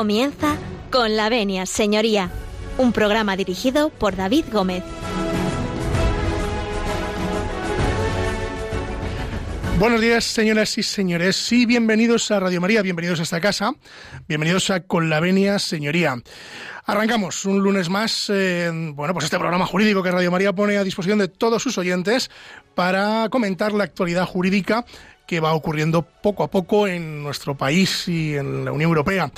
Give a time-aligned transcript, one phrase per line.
[0.00, 0.56] Comienza
[0.90, 2.30] con la venia, señoría,
[2.78, 4.82] un programa dirigido por David Gómez.
[9.78, 13.74] Buenos días, señoras y señores, y bienvenidos a Radio María, bienvenidos a esta casa,
[14.26, 16.16] bienvenidos a Con la Venia, señoría.
[16.86, 20.82] Arrancamos un lunes más, eh, bueno, pues este programa jurídico que Radio María pone a
[20.82, 22.30] disposición de todos sus oyentes
[22.74, 24.86] para comentar la actualidad jurídica
[25.26, 29.30] que va ocurriendo poco a poco en nuestro país y en la Unión Europea.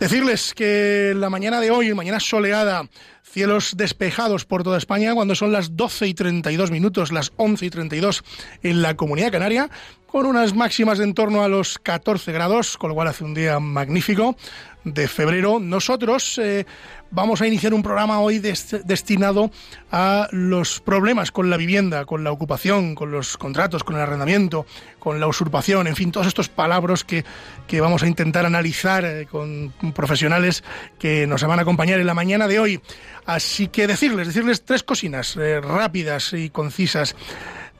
[0.00, 2.88] Decirles que la mañana de hoy, mañana soleada,
[3.22, 7.70] cielos despejados por toda España, cuando son las 12 y 32 minutos, las 11 y
[7.70, 8.24] 32
[8.62, 9.68] en la Comunidad Canaria,
[10.06, 13.34] con unas máximas de en torno a los 14 grados, con lo cual hace un
[13.34, 14.36] día magnífico
[14.84, 15.58] de febrero.
[15.60, 16.66] Nosotros eh,
[17.10, 19.50] vamos a iniciar un programa hoy destinado
[19.90, 24.66] a los problemas con la vivienda, con la ocupación, con los contratos, con el arrendamiento,
[24.98, 27.24] con la usurpación, en fin, todos estos palabras que,
[27.66, 30.64] que vamos a intentar analizar eh, con profesionales
[30.98, 32.80] que nos van a acompañar en la mañana de hoy.
[33.26, 37.16] Así que decirles, decirles tres cocinas eh, rápidas y concisas.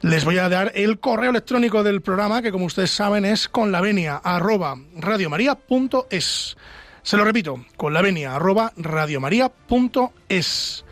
[0.01, 3.71] Les voy a dar el correo electrónico del programa, que como ustedes saben es con.
[7.03, 10.85] Se lo repito, con la venia arroba radiomaria.es.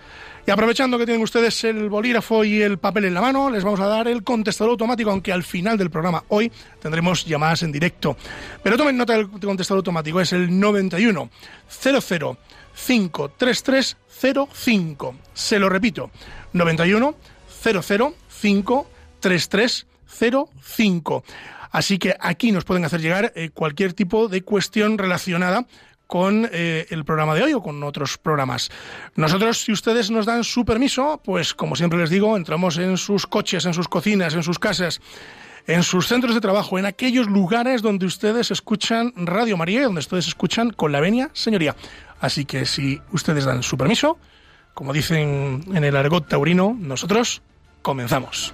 [0.47, 3.79] Y aprovechando que tienen ustedes el bolígrafo y el papel en la mano, les vamos
[3.81, 8.17] a dar el contestador automático, aunque al final del programa hoy tendremos llamadas en directo.
[8.63, 11.29] Pero tomen nota del contestador automático, es el 91
[11.69, 12.37] 00
[12.73, 15.15] 53305.
[15.33, 16.09] Se lo repito,
[16.53, 17.13] 91
[17.61, 21.23] 00 53305.
[21.71, 25.67] Así que aquí nos pueden hacer llegar eh, cualquier tipo de cuestión relacionada
[26.09, 28.71] con eh, el programa de hoy o con otros programas.
[29.15, 33.27] Nosotros, si ustedes nos dan su permiso, pues como siempre les digo, entramos en sus
[33.27, 35.01] coches, en sus cocinas, en sus casas,
[35.67, 40.27] en sus centros de trabajo, en aquellos lugares donde ustedes escuchan Radio María, donde ustedes
[40.27, 41.75] escuchan con la venia, señoría.
[42.19, 44.17] Así que si ustedes dan su permiso,
[44.73, 47.43] como dicen en el argot taurino, nosotros
[47.83, 48.51] comenzamos.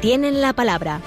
[0.00, 1.02] Tienen la palabra.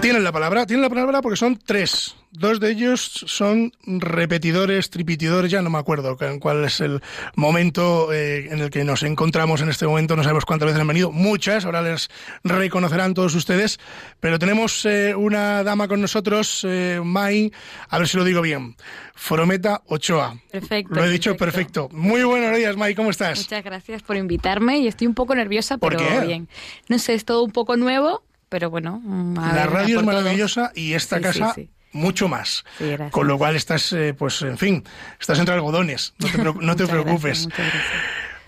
[0.00, 2.14] Tienen la palabra, tienen la palabra porque son tres.
[2.30, 7.02] Dos de ellos son repetidores, tripitidores, ya no me acuerdo cuál es el
[7.34, 10.86] momento eh, en el que nos encontramos en este momento, no sabemos cuántas veces han
[10.86, 12.10] venido, muchas, ahora les
[12.44, 13.80] reconocerán todos ustedes,
[14.20, 17.50] pero tenemos eh, una dama con nosotros, eh, Mai,
[17.88, 18.76] a ver si lo digo bien,
[19.14, 20.36] Forometa Ochoa.
[20.52, 20.94] Perfecto.
[20.94, 21.88] Lo he dicho perfecto.
[21.92, 23.38] Muy buenos días, Mai, ¿cómo estás?
[23.38, 26.48] Muchas gracias por invitarme y estoy un poco nerviosa, ¿Por pero bien.
[26.88, 29.02] No sé, es todo un poco nuevo, pero bueno.
[29.34, 31.54] La radio es maravillosa y esta casa
[31.92, 32.64] mucho más.
[33.10, 34.84] Con lo cual estás, eh, pues, en fin,
[35.20, 36.14] estás entre algodones.
[36.18, 37.48] No te, no te preocupes.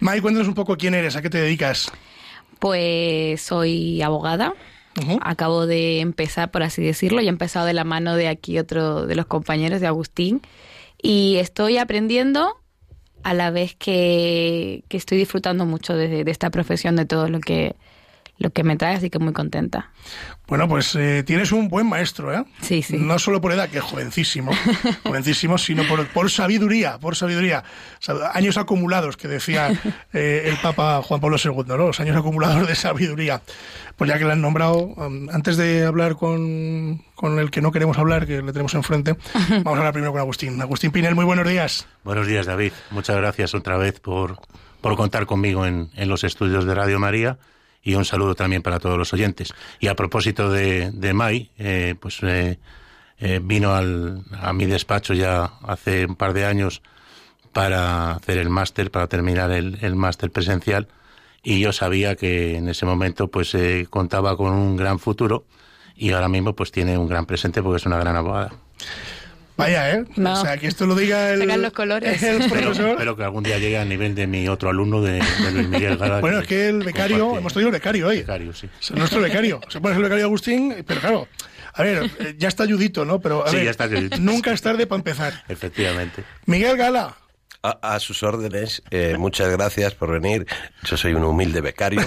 [0.01, 1.91] Mai, cuéntanos un poco quién eres, a qué te dedicas.
[2.59, 4.55] Pues soy abogada.
[5.23, 9.07] Acabo de empezar, por así decirlo, y he empezado de la mano de aquí otro
[9.07, 10.43] de los compañeros de Agustín.
[11.01, 12.57] Y estoy aprendiendo
[13.23, 17.41] a la vez que, que estoy disfrutando mucho de, de esta profesión, de todo lo
[17.41, 17.77] que,
[18.41, 19.91] lo que me trae, así que muy contenta.
[20.49, 22.43] Bueno, pues eh, tienes un buen maestro, ¿eh?
[22.63, 22.97] Sí, sí.
[22.97, 24.51] No solo por edad, que es jovencísimo,
[25.05, 27.63] jovencísimo, sino por, por sabiduría, por sabiduría.
[28.33, 29.71] años acumulados, que decía
[30.15, 31.77] eh, el Papa Juan Pablo II, ¿no?
[31.77, 33.43] Los años acumulados de sabiduría.
[33.97, 37.73] Pues ya que le han nombrado, um, antes de hablar con, con, el que no
[37.73, 39.17] queremos hablar, que le tenemos enfrente,
[39.51, 40.63] vamos a hablar primero con Agustín.
[40.63, 41.87] Agustín Pinel, muy buenos días.
[42.05, 42.73] Buenos días, David.
[42.91, 44.39] Muchas gracias otra vez por,
[44.81, 47.39] por contar conmigo en, en los estudios de Radio María
[47.83, 49.53] y un saludo también para todos los oyentes.
[49.79, 52.59] Y a propósito de, de Mai, eh, pues eh,
[53.19, 56.83] eh, vino al, a mi despacho ya hace un par de años
[57.53, 60.89] para hacer el máster, para terminar el, el máster presencial
[61.43, 65.45] y yo sabía que en ese momento pues eh, contaba con un gran futuro
[65.97, 68.53] y ahora mismo pues tiene un gran presente porque es una gran abogada.
[69.61, 70.05] Vaya, ¿eh?
[70.17, 70.33] No.
[70.33, 72.23] O sea, que esto lo diga el, Sacan los colores.
[72.23, 72.91] el profesor.
[72.91, 75.97] Espero que algún día llegue al nivel de mi otro alumno, de, de Luis Miguel
[75.97, 76.21] Gala.
[76.21, 78.19] Bueno, es que el becario, comparte- hemos tenido el becario hoy.
[78.19, 78.69] Becario, sí.
[78.81, 79.61] Es nuestro becario.
[79.69, 81.29] Se pone el becario Agustín, pero claro,
[81.75, 83.21] a ver, eh, ya está ayudito, ¿no?
[83.21, 84.17] Pero a Sí, ver, ya está ayudito.
[84.19, 85.45] nunca es tarde para empezar.
[85.49, 86.25] Efectivamente.
[86.47, 87.17] Miguel Gala,
[87.63, 90.47] A, a sus órdenes, eh, muchas gracias por venir.
[90.85, 92.01] Yo soy un humilde becario.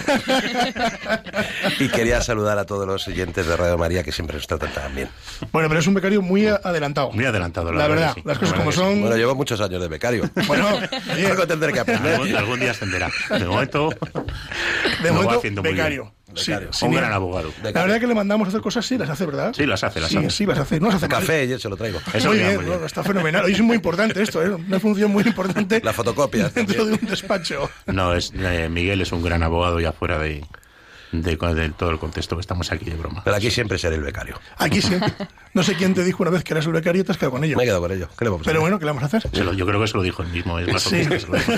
[1.80, 4.96] y quería saludar a todos los oyentes de Radio María que siempre nos tratan tan
[4.96, 5.10] bien.
[5.52, 7.12] bueno, pero es un becario muy adelantado.
[7.12, 8.16] Muy adelantado, la, La verdad.
[8.16, 8.28] verdad, que sí.
[8.28, 9.02] las cosas La como verdad son.
[9.02, 10.28] Bueno, llevo muchos años de becario.
[10.48, 10.68] Bueno,
[11.30, 12.14] Algo tendré que aprender.
[12.16, 13.12] Algún, algún día ascenderá.
[13.30, 13.90] De momento,
[15.04, 16.14] De momento, becario.
[16.36, 16.52] Sí,
[16.82, 17.52] un gran abogado.
[17.62, 19.54] La verdad que le mandamos a hacer cosas sí, las hace, ¿verdad?
[19.56, 20.30] Sí, las hace, las sí, hace.
[20.30, 20.80] Sí, las hace.
[20.80, 22.00] No las hace Café, yo se lo traigo.
[22.14, 23.46] Eso muy bien, está fenomenal.
[23.46, 24.50] Hoy es muy importante esto, ¿eh?
[24.50, 25.80] Una función muy importante.
[25.84, 26.50] La fotocopia.
[26.50, 27.70] Dentro de un despacho.
[27.88, 30.44] No, es, eh, Miguel es un gran abogado ya fuera de,
[31.22, 33.22] de, todo el contexto que estamos aquí de broma.
[33.24, 34.40] Pero aquí siempre seré el becario.
[34.58, 35.14] Aquí siempre.
[35.54, 37.34] No sé quién te dijo una vez que eras el becario y te has quedado
[37.34, 37.56] con ello.
[37.56, 38.10] Me he quedado con ello.
[38.18, 39.30] ¿Qué le vamos a Pero bueno, ¿qué le vamos a hacer?
[39.32, 40.58] yo creo que se lo dijo él mismo.
[40.58, 41.04] Es más sí.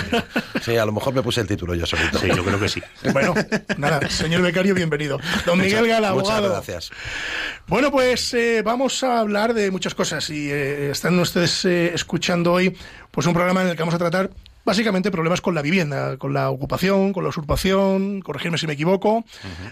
[0.62, 2.18] sí, a lo mejor me puse el título yo solito.
[2.18, 2.82] Sí, yo creo que sí.
[3.12, 3.34] Bueno,
[3.78, 5.18] nada, señor becario, bienvenido.
[5.46, 6.42] Don Miguel Gala, abogado.
[6.42, 6.90] Muchas gracias.
[7.66, 12.52] Bueno, pues eh, vamos a hablar de muchas cosas y eh, están ustedes eh, escuchando
[12.52, 12.76] hoy
[13.10, 14.30] pues un programa en el que vamos a tratar
[14.66, 19.24] básicamente problemas con la vivienda, con la ocupación, con la usurpación, corregirme si me equivoco,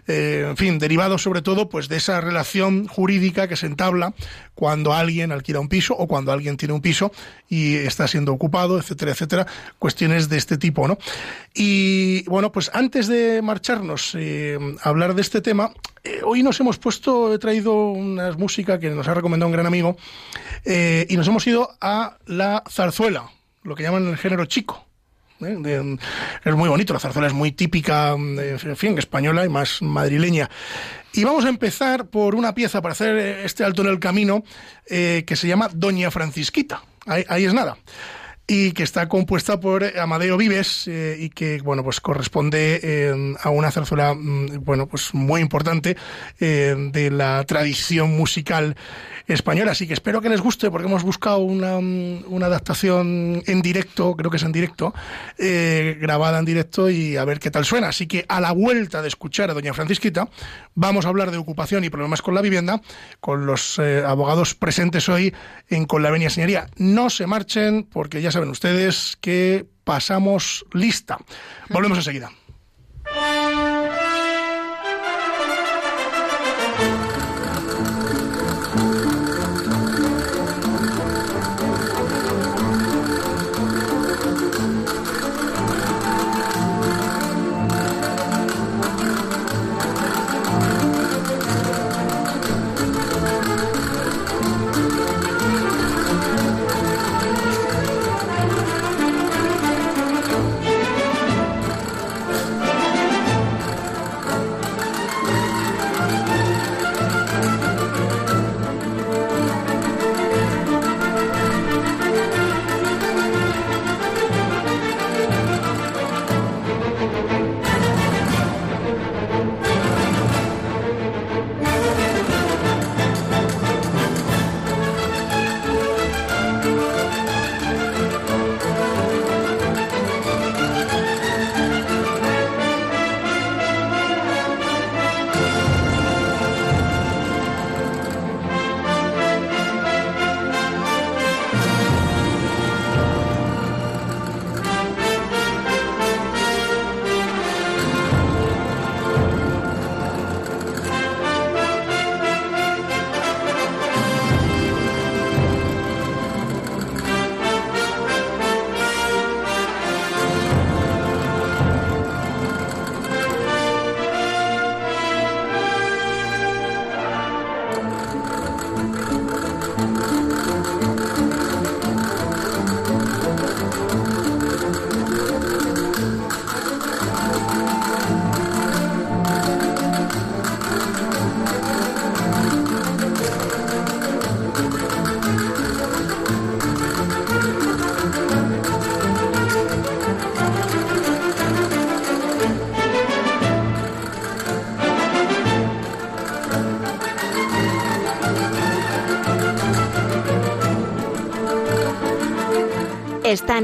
[0.06, 4.14] eh, en fin, derivados sobre todo pues de esa relación jurídica que se entabla
[4.54, 7.10] cuando alguien alquila un piso o cuando alguien tiene un piso
[7.48, 9.46] y está siendo ocupado, etcétera, etcétera,
[9.80, 10.96] cuestiones de este tipo, ¿no?
[11.52, 15.72] Y bueno, pues antes de marcharnos eh, a hablar de este tema,
[16.04, 19.66] eh, hoy nos hemos puesto, he traído una música que nos ha recomendado un gran
[19.66, 19.96] amigo
[20.64, 23.28] y nos hemos ido a la zarzuela
[23.64, 24.86] lo que llaman el género chico.
[25.40, 25.98] ¿eh?
[26.44, 30.48] es muy bonito, la zarzuela es muy típica, en fin, española y más madrileña.
[31.12, 34.44] Y vamos a empezar por una pieza para hacer este alto en el camino
[34.86, 36.82] eh, que se llama Doña Francisquita.
[37.06, 37.76] ahí es nada
[38.46, 43.48] y que está compuesta por Amadeo Vives eh, y que bueno pues corresponde eh, a
[43.48, 45.96] una zarzuela mm, bueno pues muy importante
[46.40, 48.76] eh, de la tradición musical
[49.26, 49.72] española.
[49.72, 54.14] Así que espero que les guste porque hemos buscado una, mm, una adaptación en directo
[54.14, 54.92] creo que es en directo
[55.38, 57.88] grabada en directo y a ver qué tal suena.
[57.88, 60.28] Así que a la vuelta de escuchar a doña Francisquita
[60.74, 62.82] vamos a hablar de ocupación y problemas con la vivienda
[63.20, 65.32] con los abogados presentes hoy
[65.70, 66.68] en Con la Venia Señoría.
[66.76, 71.18] No se marchen porque ya saben ustedes que pasamos lista.
[71.70, 72.32] Volvemos enseguida.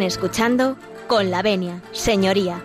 [0.02, 0.76] Escuchando
[1.08, 2.62] con la venia, señoría.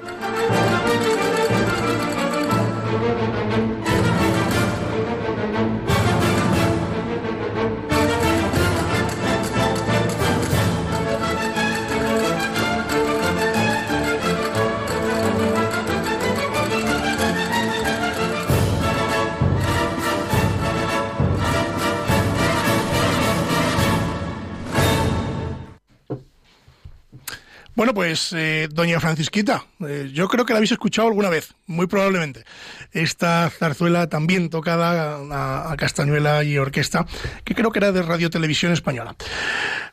[28.06, 32.44] Pues eh, Doña Francisquita, eh, yo creo que la habéis escuchado alguna vez, muy probablemente.
[32.92, 37.08] Esta zarzuela también tocada a, castañuela y orquesta,
[37.44, 39.16] que creo que era de Radio Televisión Española.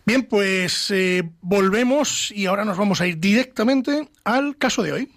[0.04, 5.12] Bien, pues eh, volvemos y ahora nos vamos a ir directamente al caso de hoy.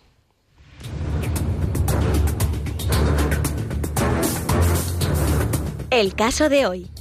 [5.92, 6.95] El caso de hoy.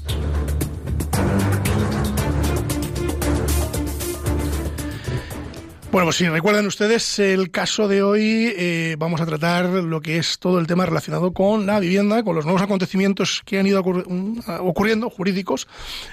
[5.95, 10.17] Bueno, pues si recuerdan ustedes el caso de hoy, eh, vamos a tratar lo que
[10.17, 13.81] es todo el tema relacionado con la vivienda, con los nuevos acontecimientos que han ido
[13.81, 15.69] mm, ocurriendo, jurídicos,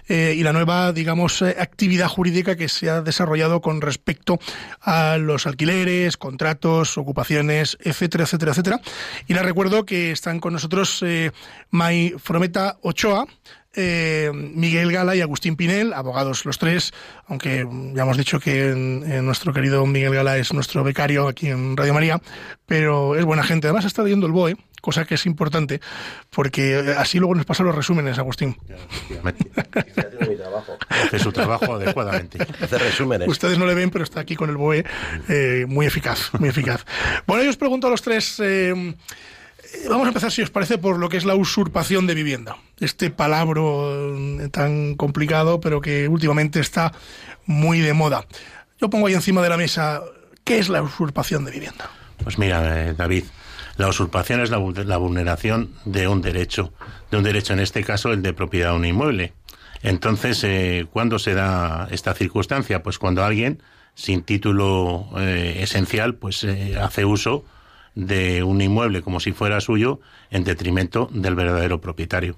[0.07, 4.39] eh, y la nueva, digamos, eh, actividad jurídica que se ha desarrollado con respecto
[4.81, 8.81] a los alquileres, contratos, ocupaciones, etcétera, etcétera, etcétera.
[9.25, 11.03] Y les recuerdo que están con nosotros
[11.71, 13.25] May Frometa Ochoa,
[13.73, 16.93] eh, Miguel Gala y Agustín Pinel, abogados los tres,
[17.27, 18.73] aunque ya hemos dicho que
[19.23, 22.21] nuestro querido Miguel Gala es nuestro becario aquí en Radio María,
[22.65, 23.67] pero es buena gente.
[23.67, 25.79] Además está leyendo el BOE, cosa que es importante,
[26.29, 28.57] porque así luego nos pasan los resúmenes, Agustín.
[30.89, 32.39] Hace su trabajo adecuadamente.
[32.61, 33.27] Hace resúmenes.
[33.27, 34.83] Ustedes no le ven, pero está aquí con el BOE
[35.29, 36.85] eh, muy eficaz, muy eficaz.
[37.25, 38.39] Bueno, yo os pregunto a los tres...
[38.39, 38.95] Eh,
[39.89, 42.57] Vamos a empezar, si os parece, por lo que es la usurpación de vivienda.
[42.79, 46.93] Este palabro eh, tan complicado, pero que últimamente está
[47.45, 48.25] muy de moda.
[48.79, 50.01] Yo pongo ahí encima de la mesa,
[50.43, 51.89] ¿qué es la usurpación de vivienda?
[52.23, 53.25] Pues mira, eh, David,
[53.77, 56.73] la usurpación es la, vulneración de un derecho,
[57.09, 59.33] de un derecho, en este caso el de propiedad de un inmueble.
[59.83, 62.83] Entonces, eh, ¿cuándo se da esta circunstancia?
[62.83, 63.63] Pues cuando alguien,
[63.95, 66.45] sin título esencial, pues
[66.79, 67.45] hace uso
[67.95, 72.37] de un inmueble como si fuera suyo en detrimento del verdadero propietario.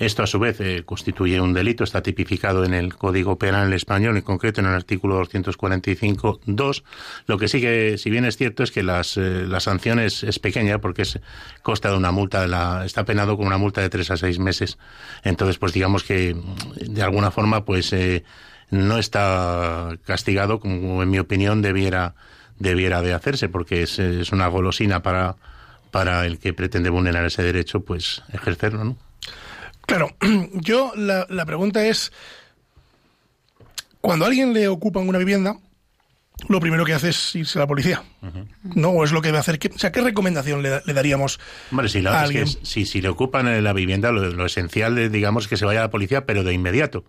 [0.00, 4.16] Esto, a su vez, eh, constituye un delito, está tipificado en el Código Penal español,
[4.16, 6.82] en concreto en el artículo 245.2.
[7.26, 10.24] Lo que sí que, si bien es cierto, es que las, eh, la sanción es,
[10.38, 11.20] pequeña porque es,
[11.62, 14.38] consta de una multa, de la, está penado con una multa de tres a seis
[14.38, 14.78] meses.
[15.22, 16.34] Entonces, pues digamos que,
[16.80, 18.24] de alguna forma, pues eh,
[18.70, 22.14] no está castigado como, en mi opinión, debiera
[22.60, 25.34] debiera de hacerse, porque es, es una golosina para,
[25.90, 28.96] para el que pretende vulnerar ese derecho, pues ejercerlo, ¿no?
[29.86, 30.10] Claro,
[30.54, 32.12] yo la, la pregunta es,
[34.00, 35.56] cuando alguien le ocupa una vivienda,
[36.48, 38.02] lo primero que hace es irse a la policía.
[38.62, 38.90] ¿No?
[38.90, 39.58] ¿O es lo que va a hacer?
[39.74, 41.38] o sea, ¿qué recomendación le, daríamos
[41.88, 42.46] si a alguien?
[42.46, 45.84] si, si le ocupan la vivienda, lo, lo esencial, es, digamos, que se vaya a
[45.84, 47.04] la policía, pero de inmediato.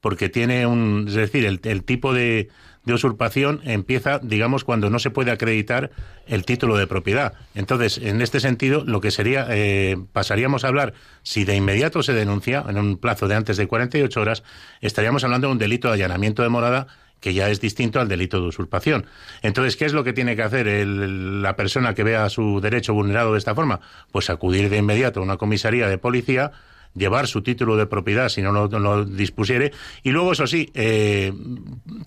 [0.00, 1.06] Porque tiene un.
[1.08, 2.50] Es decir, el, el tipo de,
[2.84, 5.90] de usurpación empieza, digamos, cuando no se puede acreditar
[6.26, 7.34] el título de propiedad.
[7.54, 12.12] Entonces, en este sentido, lo que sería, eh, pasaríamos a hablar, si de inmediato se
[12.12, 14.42] denuncia, en un plazo de antes de 48 horas,
[14.80, 16.86] estaríamos hablando de un delito de allanamiento de morada
[17.20, 19.06] que ya es distinto al delito de usurpación.
[19.40, 23.32] Entonces, ¿qué es lo que tiene que hacer la persona que vea su derecho vulnerado
[23.32, 23.80] de esta forma?
[24.12, 26.52] Pues acudir de inmediato a una comisaría de policía,
[26.94, 29.72] llevar su título de propiedad si no lo, dispusiere
[30.02, 31.32] y luego eso sí eh,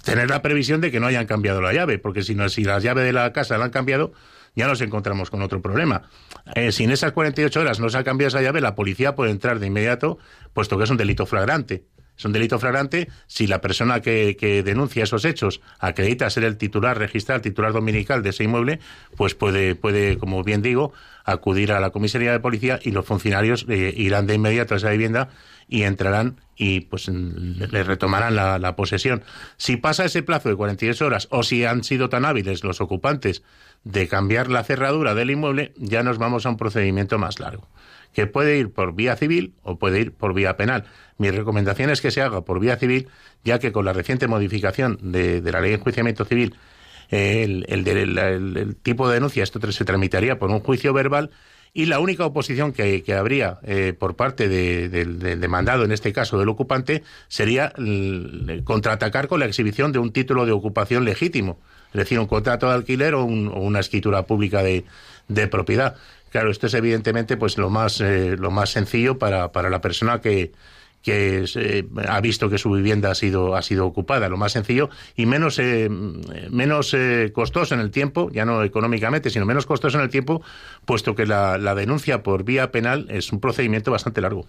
[0.04, 2.80] tener la previsión de que no hayan cambiado la llave porque si no si la
[2.80, 4.14] llave de la casa la han cambiado
[4.58, 6.10] ya nos encontramos con otro problema.
[6.56, 9.30] Eh, si en esas 48 horas no se ha cambiado esa llave, la policía puede
[9.30, 10.18] entrar de inmediato,
[10.52, 11.84] puesto que es un delito flagrante.
[12.18, 16.58] Es un delito flagrante si la persona que, que, denuncia esos hechos acredita ser el
[16.58, 18.80] titular registrado, el titular dominical de ese inmueble,
[19.16, 20.94] pues puede, puede, como bien digo,
[21.28, 24.90] acudir a la comisaría de policía y los funcionarios eh, irán de inmediato a esa
[24.90, 25.30] vivienda
[25.68, 29.24] y entrarán y pues le retomarán la, posesión.
[29.58, 33.44] Si pasa ese plazo de 48 horas o si han sido tan hábiles los ocupantes
[33.84, 37.68] de cambiar la cerradura del inmueble, ya nos vamos a un procedimiento más largo,
[38.18, 40.86] que puede ir por vía civil o puede ir por vía penal.
[41.20, 43.10] Mi recomendación es que se haga por vía civil,
[43.44, 46.56] ya que con la reciente modificación de, de la ley de enjuiciamiento civil
[47.10, 51.30] el, el, tipo de denuncia, esto se tramitaría por un juicio verbal
[51.74, 56.50] y la única oposición que, habría eh, por parte del demandado, en este caso del
[56.50, 57.72] ocupante, sería
[58.64, 61.60] contraatacar con la exhibición de un título de ocupación legítimo,
[61.90, 64.86] es decir, un contrato de alquiler o, una escritura pública de,
[65.52, 65.98] propiedad.
[66.38, 70.22] Claro, esto es evidentemente pues lo más, eh, lo más sencillo para, para la persona
[70.22, 70.52] que,
[71.02, 74.92] que eh, ha visto que su vivienda ha sido, ha sido ocupada, lo más sencillo
[75.16, 79.98] y menos, eh, menos eh, costoso en el tiempo, ya no económicamente, sino menos costoso
[79.98, 80.44] en el tiempo,
[80.86, 84.46] puesto que la, denuncia por vía penal es un procedimiento bastante largo.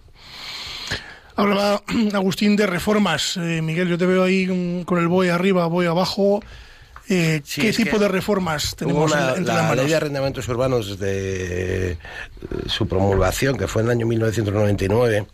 [1.35, 1.81] Hablaba
[2.13, 3.35] Agustín de reformas.
[3.35, 6.41] Miguel, yo te veo ahí con el voy arriba, voy abajo.
[7.09, 11.97] ¿Qué tipo de reformas tenemos en, la, ley de arrendamientos urbanos de
[12.67, 15.25] su promulgación, que fue en el año 1999,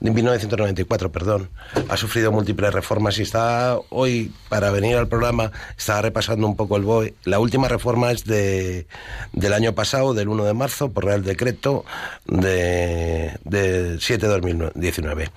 [0.00, 1.48] de 1994, perdón,
[1.88, 6.76] ha sufrido múltiples reformas y está hoy, para venir al programa, estaba repasando un poco
[6.76, 7.14] el BOE.
[7.24, 8.86] La última reforma es de,
[9.32, 11.84] del año pasado, del 1 de marzo, por Real Decreto
[12.26, 15.30] de, de 7 de 2019.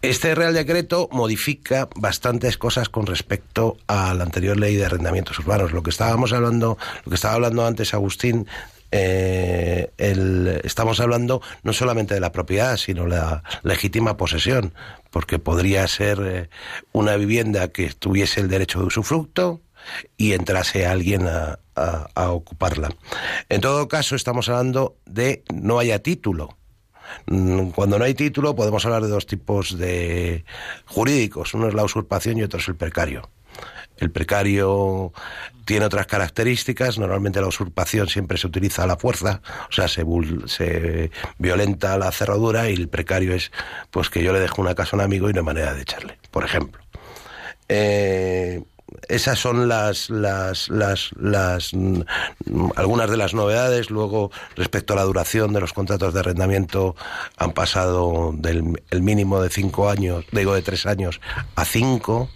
[0.00, 5.72] Este Real Decreto modifica bastantes cosas con respecto a la anterior ley de arrendamientos urbanos.
[5.72, 8.46] Lo que estábamos hablando, lo que estaba hablando antes Agustín
[8.90, 9.90] eh,
[10.64, 14.72] estamos hablando no solamente de la propiedad, sino la legítima posesión,
[15.10, 16.48] porque podría ser eh,
[16.92, 19.60] una vivienda que tuviese el derecho de usufructo
[20.16, 21.58] y entrase alguien a,
[22.14, 22.90] ocuparla.
[23.48, 26.57] En todo caso, estamos hablando de no haya título.
[27.26, 30.44] Mm, cuando no hay título podemos hablar de dos tipos de
[30.86, 31.54] jurídicos.
[31.54, 33.30] Uno es la usurpación y otro es el precario.
[33.96, 35.12] El precario
[35.64, 36.98] tiene otras características.
[36.98, 40.04] Normalmente la usurpación siempre se utiliza a la fuerza, o sea, se,
[40.46, 43.50] se violenta la cerradura y el precario es
[43.90, 45.82] pues que yo le dejo una casa a un amigo y no hay manera de
[45.82, 46.80] echarle, por ejemplo.
[47.68, 48.62] Eh,
[49.08, 52.02] esas son las, las, las, las, mm,
[52.76, 53.90] algunas de las novedades.
[53.90, 56.96] Luego, respecto a la duración de los contratos de arrendamiento,
[57.36, 61.20] han pasado del el mínimo de cinco años, digo de tres años,
[61.56, 62.28] a cinco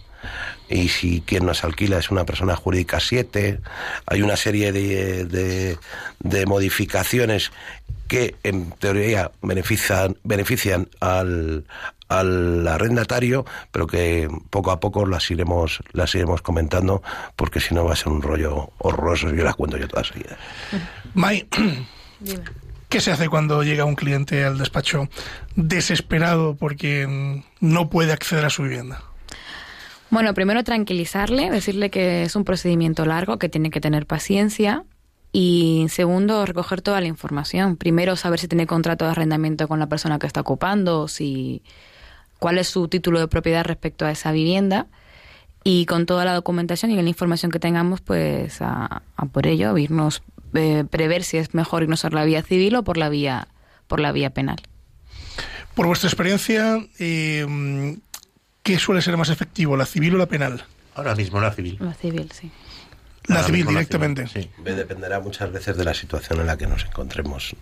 [0.69, 3.59] y si quien nos alquila es una persona jurídica 7.
[4.05, 5.77] Hay una serie de,
[6.19, 7.51] de, modificaciones
[8.07, 11.65] que en teoría benefician, benefician al,
[12.19, 17.01] al arrendatario, pero que poco a poco las iremos, las iremos comentando,
[17.35, 20.37] porque si no va a ser un rollo horroroso, yo las cuento yo todas seguidas.
[21.13, 21.47] May,
[22.89, 25.09] ¿qué se hace cuando llega un cliente al despacho
[25.55, 29.01] desesperado porque no puede acceder a su vivienda?
[30.13, 34.83] Bueno, primero tranquilizarle, decirle que es un procedimiento largo, que tiene que tener paciencia.
[35.31, 37.77] Y segundo, recoger toda la información.
[37.77, 41.63] Primero, saber si tiene contrato de arrendamiento con la persona que está ocupando, si
[42.43, 44.87] cuál es su título de propiedad respecto a esa vivienda.
[45.63, 49.01] Y con toda la documentación y la información que tengamos, pues a,
[49.31, 52.97] por ello, irnos, eh, prever si es mejor irnos por la vía civil o por
[52.97, 53.47] la vía,
[53.87, 54.57] por la vía penal.
[55.73, 57.97] Por vuestra experiencia, eh,
[58.61, 60.65] ¿qué suele ser más efectivo, la civil o la penal?
[60.95, 61.77] Ahora mismo la civil.
[61.79, 62.51] La civil, sí.
[63.27, 64.27] La civil directamente.
[64.27, 64.49] sí.
[64.65, 67.55] Dependerá muchas veces de la situación en la que nos encontremos.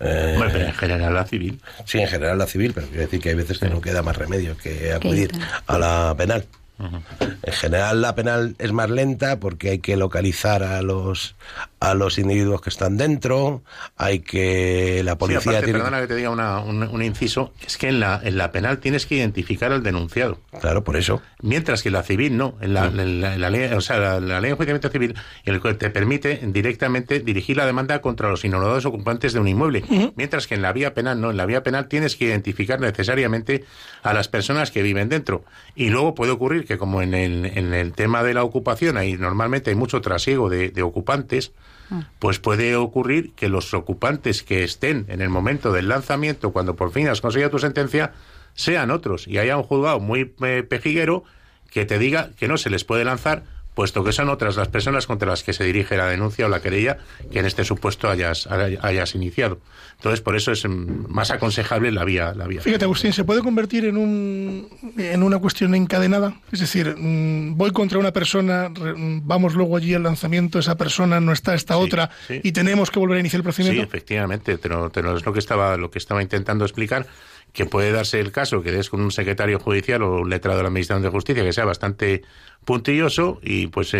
[0.00, 1.60] Eh, bueno, pero en general la civil.
[1.84, 4.16] Sí, en general la civil, pero quiero decir que hay veces que no queda más
[4.16, 5.30] remedio que acudir
[5.66, 6.46] a la penal.
[6.78, 11.36] En general la penal es más lenta porque hay que localizar a los
[11.78, 13.62] a los individuos que están dentro,
[13.96, 18.38] hay que la policía Perdona que te diga un, inciso, es que en la en
[18.38, 20.38] la penal tienes que identificar al denunciado.
[20.60, 21.20] Claro, por eso.
[21.42, 24.88] Mientras que en la civil no, en la, ley, o sea, la, ley de enjuiciamiento
[24.88, 29.48] civil el cual te permite directamente dirigir la demanda contra los inhonorados ocupantes de un
[29.48, 29.84] inmueble,
[30.16, 33.64] mientras que en la vía penal no, en la vía penal tienes que identificar necesariamente
[34.02, 35.44] a las personas que viven dentro.
[35.74, 39.14] Y luego puede ocurrir que como en el, en el tema de la ocupación hay
[39.14, 41.52] normalmente hay mucho trasiego de, ocupantes,
[41.90, 42.08] ah.
[42.18, 46.92] pues puede ocurrir que los ocupantes que estén en el momento del lanzamiento, cuando por
[46.92, 48.12] fin has conseguido tu sentencia,
[48.54, 51.24] sean otros y haya un juzgado muy eh, pejiguero
[51.70, 53.42] que te diga que no se les puede lanzar
[53.74, 56.60] puesto que son otras las personas contra las que se dirige la denuncia o la
[56.60, 56.98] querella
[57.30, 59.58] que en este supuesto hayas, hayas iniciado.
[59.96, 62.34] Entonces, por eso es mm, más aconsejable la vía.
[62.34, 62.60] La vía.
[62.60, 66.34] Fíjate, Agustín, ¿se puede convertir en, un, en una cuestión encadenada?
[66.52, 71.20] Es decir, mm, voy contra una persona, mm, vamos luego allí al lanzamiento, esa persona
[71.20, 73.82] no está, esta otra, y tenemos que volver a iniciar el procedimiento.
[73.82, 77.06] Sí, efectivamente, pero, es lo que estaba, lo que estaba intentando explicar
[77.52, 80.64] que puede darse el caso que des con un secretario judicial o un letrado de
[80.64, 82.22] la Administración de Justicia que sea bastante
[82.64, 83.98] puntilloso y pues eh,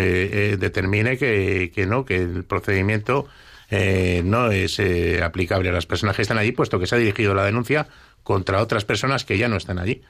[0.53, 3.27] eh, determine que, que, no, que el procedimiento
[3.69, 4.79] eh, no es
[5.21, 7.87] aplicable a las personas que están allí, puesto que se ha dirigido la denuncia
[8.23, 10.01] contra otras personas que ya no están allí.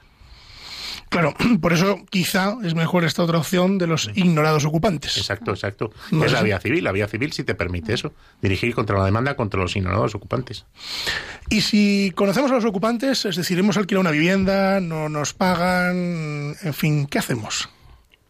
[1.08, 5.16] Claro, por eso quizá es mejor esta otra opción de los ignorados ocupantes.
[5.16, 5.92] Exacto, exacto.
[6.10, 6.84] es la vía civil.
[6.84, 10.64] La vía civil sí te permite eso, dirigir contra la demanda contra los ignorados ocupantes.
[11.48, 16.56] Y si conocemos a los ocupantes, es decir, hemos alquilado una vivienda, no nos pagan,
[16.60, 17.68] en fin, ¿qué hacemos?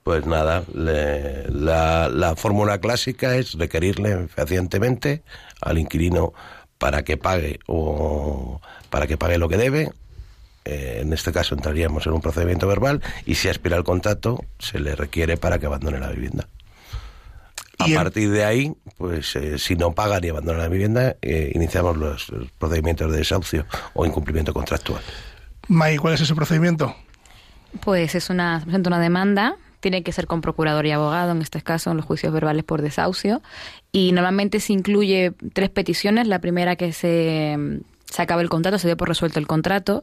[0.06, 5.24] Pues nada, la, la fórmula clásica es requerirle fehacientemente
[5.60, 6.32] al inquilino
[6.78, 9.90] para que pague o para que pague lo que debe
[10.64, 14.78] eh, en este caso entraríamos en un procedimiento verbal y si aspira al contrato se
[14.78, 16.46] le requiere para que abandone la vivienda.
[17.80, 21.96] A partir de ahí, pues eh, si no paga ni abandona la vivienda, eh, iniciamos
[21.96, 25.02] los, procedimientos de desahucio o incumplimiento contractual.
[25.66, 26.94] May, ¿cuál es ese procedimiento?
[27.80, 29.56] Pues es una, presenta una demanda
[29.90, 32.82] tiene que ser con procurador y abogado, en este caso en los juicios verbales por
[32.82, 33.40] desahucio.
[33.92, 36.26] Y normalmente se incluye tres peticiones.
[36.26, 37.56] La primera que se,
[38.04, 40.02] se acabe el contrato, se dé por resuelto el contrato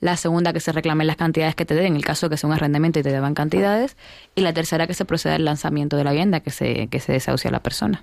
[0.00, 2.48] la segunda que se reclamen las cantidades que te den, en el caso que sea
[2.48, 3.96] un arrendamiento y te deban cantidades,
[4.34, 7.12] y la tercera que se proceda al lanzamiento de la vivienda, que se, que se
[7.12, 8.02] desahucie a la persona.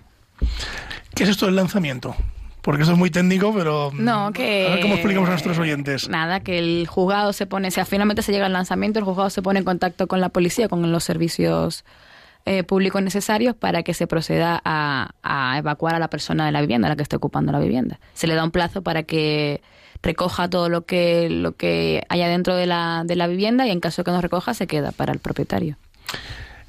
[1.14, 2.16] ¿Qué es esto del lanzamiento?
[2.62, 6.10] Porque eso es muy técnico, pero no, que, a ver cómo explicamos a nuestros oyentes.
[6.10, 9.42] Nada, que el juzgado se pone, si finalmente se llega al lanzamiento, el juzgado se
[9.42, 11.86] pone en contacto con la policía, con los servicios
[12.46, 16.62] eh, públicos necesarios para que se proceda a, a, evacuar a la persona de la
[16.62, 18.00] vivienda, a la que esté ocupando la vivienda.
[18.14, 19.62] Se le da un plazo para que
[20.02, 23.80] recoja todo lo que, lo que haya dentro de la, de la vivienda y en
[23.80, 25.78] caso de que no recoja se queda para el propietario.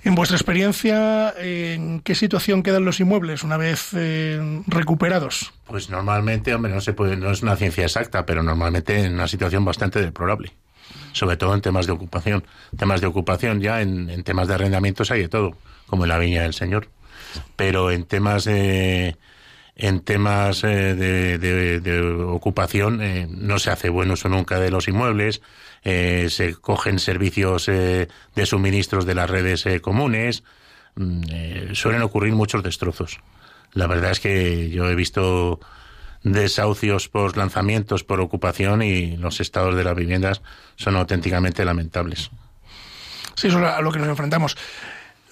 [0.02, 5.52] En vuestra experiencia, ¿en qué situación quedan los inmuebles una vez eh, recuperados?
[5.66, 9.28] Pues normalmente, hombre, no se puede, no es una ciencia exacta, pero normalmente en una
[9.28, 10.52] situación bastante deplorable.
[11.12, 12.44] Sobre todo en temas de ocupación.
[12.76, 16.42] Temas de ocupación ya en, temas de arrendamientos hay de todo, como en la viña
[16.42, 16.88] del señor.
[17.56, 19.16] Pero en temas de
[19.76, 25.42] en temas eh, de, ocupación eh, no se hace buen uso nunca de los inmuebles,
[25.84, 28.08] eh, se cogen servicios de
[28.44, 30.42] suministros de las redes comunes,
[30.96, 33.20] mm, suelen ocurrir muchos destrozos.
[33.72, 35.60] La verdad es que yo he visto
[36.22, 40.42] desahucios por lanzamientos por ocupación y los estados de las viviendas
[40.76, 42.30] son auténticamente lamentables.
[43.36, 44.56] Sí, eso es a lo que nos enfrentamos.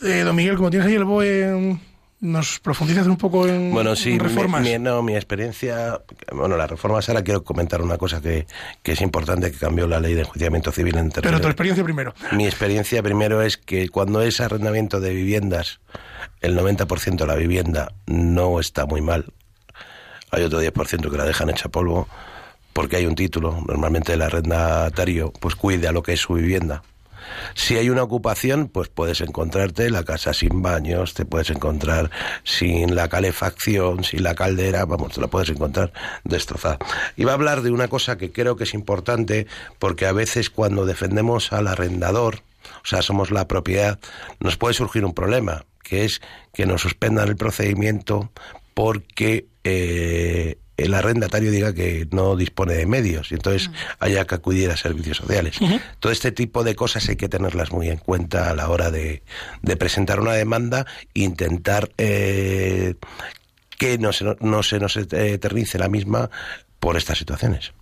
[0.00, 1.78] don Miguel, como tienes ahí el BOE
[2.20, 4.62] ¿Nos profundizas un poco en, bueno, sí, reformas?
[4.62, 6.00] Mi, no, mi experiencia,
[6.32, 8.46] bueno, las reformas ahora quiero comentar una cosa que,
[8.82, 12.14] que, es importante, que cambió la ley de enjuiciamiento civil en Pero tu experiencia primero.
[12.32, 15.78] Mi experiencia primero es que cuando es arrendamiento de viviendas,
[16.40, 19.26] el 90% de la vivienda no está muy mal.
[20.32, 22.08] Hay otro 10% que la dejan hecha polvo
[22.72, 23.62] porque hay un título.
[23.66, 26.82] Normalmente el arrendatario pues cuide a lo que es su vivienda
[27.54, 32.10] si hay una ocupación, pues puedes encontrarte la casa sin baños, te puedes encontrar
[32.44, 35.92] sin la calefacción, sin la caldera, vamos, te la puedes encontrar
[36.24, 36.78] destrozada.
[37.16, 39.46] Iba a hablar de una cosa que creo que es importante
[39.78, 42.42] porque a veces cuando defendemos al arrendador,
[42.82, 43.98] o sea, somos la propiedad,
[44.40, 46.20] nos puede surgir un problema, que es
[46.52, 48.30] que nos suspendan el procedimiento
[48.74, 53.72] porque eh, el arrendatario diga que no dispone de medios y entonces mm.
[53.98, 55.58] haya que acudir a servicios sociales.
[55.98, 59.22] Todo este tipo de cosas hay que tenerlas muy en cuenta a la hora de,
[59.78, 62.94] presentar una demanda e intentar eh,
[63.76, 66.30] que no se, no se nos eternice la misma
[66.80, 67.72] por estas situaciones.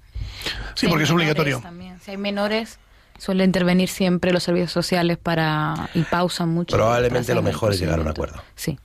[0.74, 1.62] Sí, porque es obligatorio.
[2.02, 2.78] Si hay menores,
[3.18, 6.74] suele intervenir siempre los servicios sociales para y pausan mucho.
[6.74, 8.42] Probablemente lo mejor es llegar a un acuerdo.
[8.54, 8.78] Sí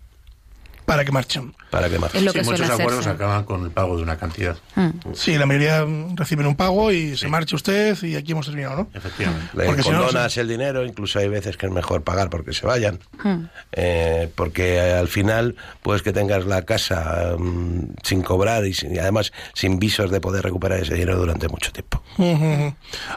[0.92, 1.54] para que marchen.
[1.72, 2.26] Para que marchen.
[2.26, 4.58] muchos acuerdos acaban con el pago de una cantidad.
[4.76, 4.90] Hmm.
[5.14, 8.88] Sí, la mayoría reciben un pago y se marcha usted y aquí hemos terminado, ¿no?
[8.94, 9.48] Efectivamente.
[9.54, 13.00] Le porque condonas el dinero, incluso hay veces que es mejor pagar porque se vayan.
[13.24, 13.46] Hmm.
[13.72, 19.80] Eh, porque al final, pues que tengas la casa mm, sin cobrar y, además sin
[19.80, 22.04] visos de poder recuperar ese dinero durante mucho tiempo.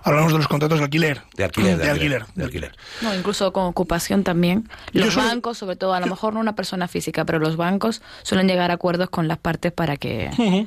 [0.04, 1.22] Hablamos de los contratos de alquiler.
[1.36, 1.76] De alquiler.
[1.76, 2.76] De, alquiler, de alquiler.
[3.02, 4.68] No, incluso con ocupación también.
[4.92, 8.02] Los bancos, sobre todo, a lo mejor no una persona física, pero los bancos bancos
[8.48, 10.30] llegar a acuerdos con las partes para que,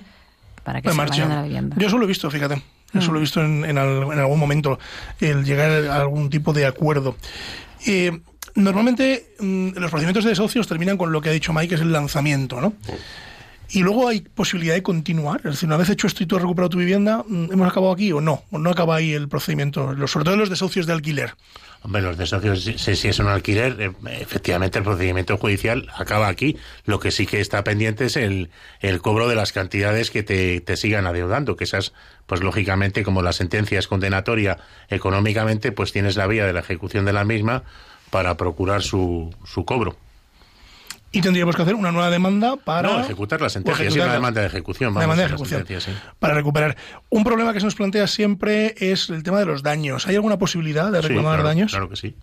[0.64, 1.76] para que se vayan a la vivienda.
[1.80, 2.62] Yo eso lo he visto, fíjate.
[2.94, 4.80] Eso lo he visto en, en, algún momento,
[5.20, 7.18] el llegar a algún tipo de acuerdo.
[7.86, 8.22] Eh,
[8.56, 11.82] normalmente mm, los procedimientos de socios terminan con lo que ha dicho Mike, que es
[11.82, 12.74] el lanzamiento, ¿no?
[13.70, 15.42] Y luego hay posibilidad de continuar.
[15.44, 17.92] Es decir, una vez hecho esto y tú has recuperado tu vivienda, mm, ¿hemos acabado
[17.92, 18.44] aquí o no?
[18.52, 20.08] ¿O no acaba ahí el procedimiento?
[20.08, 21.34] Sobre todo los desahucios de alquiler.
[21.84, 26.58] Hombre, los desahucios, si, es un alquiler, eh, efectivamente el procedimiento judicial acaba aquí.
[26.86, 28.50] Lo que sí que está pendiente es el,
[28.80, 31.94] el cobro de las cantidades que te, te sigan adeudando, que esas,
[32.26, 34.58] pues lógicamente, como la sentencia es condenatoria
[34.90, 37.64] económicamente, pues tienes la vía de la ejecución de la misma
[38.10, 39.98] para procurar su, su cobro.
[41.12, 42.90] Y tendríamos que hacer una nueva demanda para...
[42.90, 44.94] No, ejecutar la sentencia, sí, una demanda de ejecución.
[44.94, 46.76] Vamos, demanda de ejecución, para recuperar.
[47.10, 50.06] Un problema que se nos plantea siempre es el tema de los daños.
[50.08, 51.72] ¿Hay alguna posibilidad de reclamar daños?
[51.72, 52.16] Claro que sí.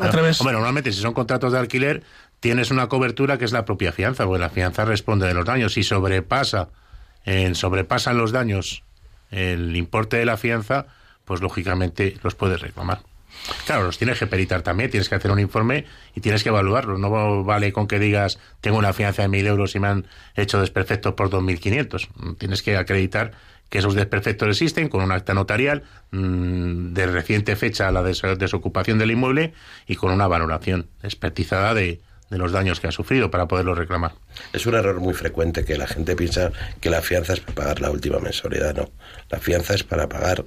[0.00, 0.40] A través...
[0.40, 2.04] Hombre, normalmente si son contratos de alquiler,
[2.40, 5.74] tienes una cobertura que es la propia fianza, porque la fianza responde de los daños.
[5.74, 6.68] Si sobrepasa,
[7.24, 8.84] en sobrepasan los daños
[9.30, 10.86] el importe de la fianza,
[11.24, 13.00] pues lógicamente los puedes reclamar.
[13.66, 16.98] Claro, los tienes que peritar también, tienes que hacer un informe y tienes que evaluarlo.
[16.98, 20.60] No vale con que digas, tengo una fianza de mil euros y me han hecho
[20.60, 22.36] desperfectos por 2.500.
[22.38, 23.32] Tienes que acreditar
[23.68, 28.98] que esos desperfectos existen con un acta notarial mm, de reciente fecha a la desocupación
[28.98, 29.54] del inmueble
[29.86, 32.00] y con una valoración expertizada de,
[32.32, 34.12] de los daños que ha sufrido para poderlo reclamar.
[34.54, 37.80] Es un error muy frecuente que la gente piensa que la fianza es para pagar
[37.80, 38.74] la última mensualidad.
[38.74, 38.90] No,
[39.30, 40.44] la fianza es para pagar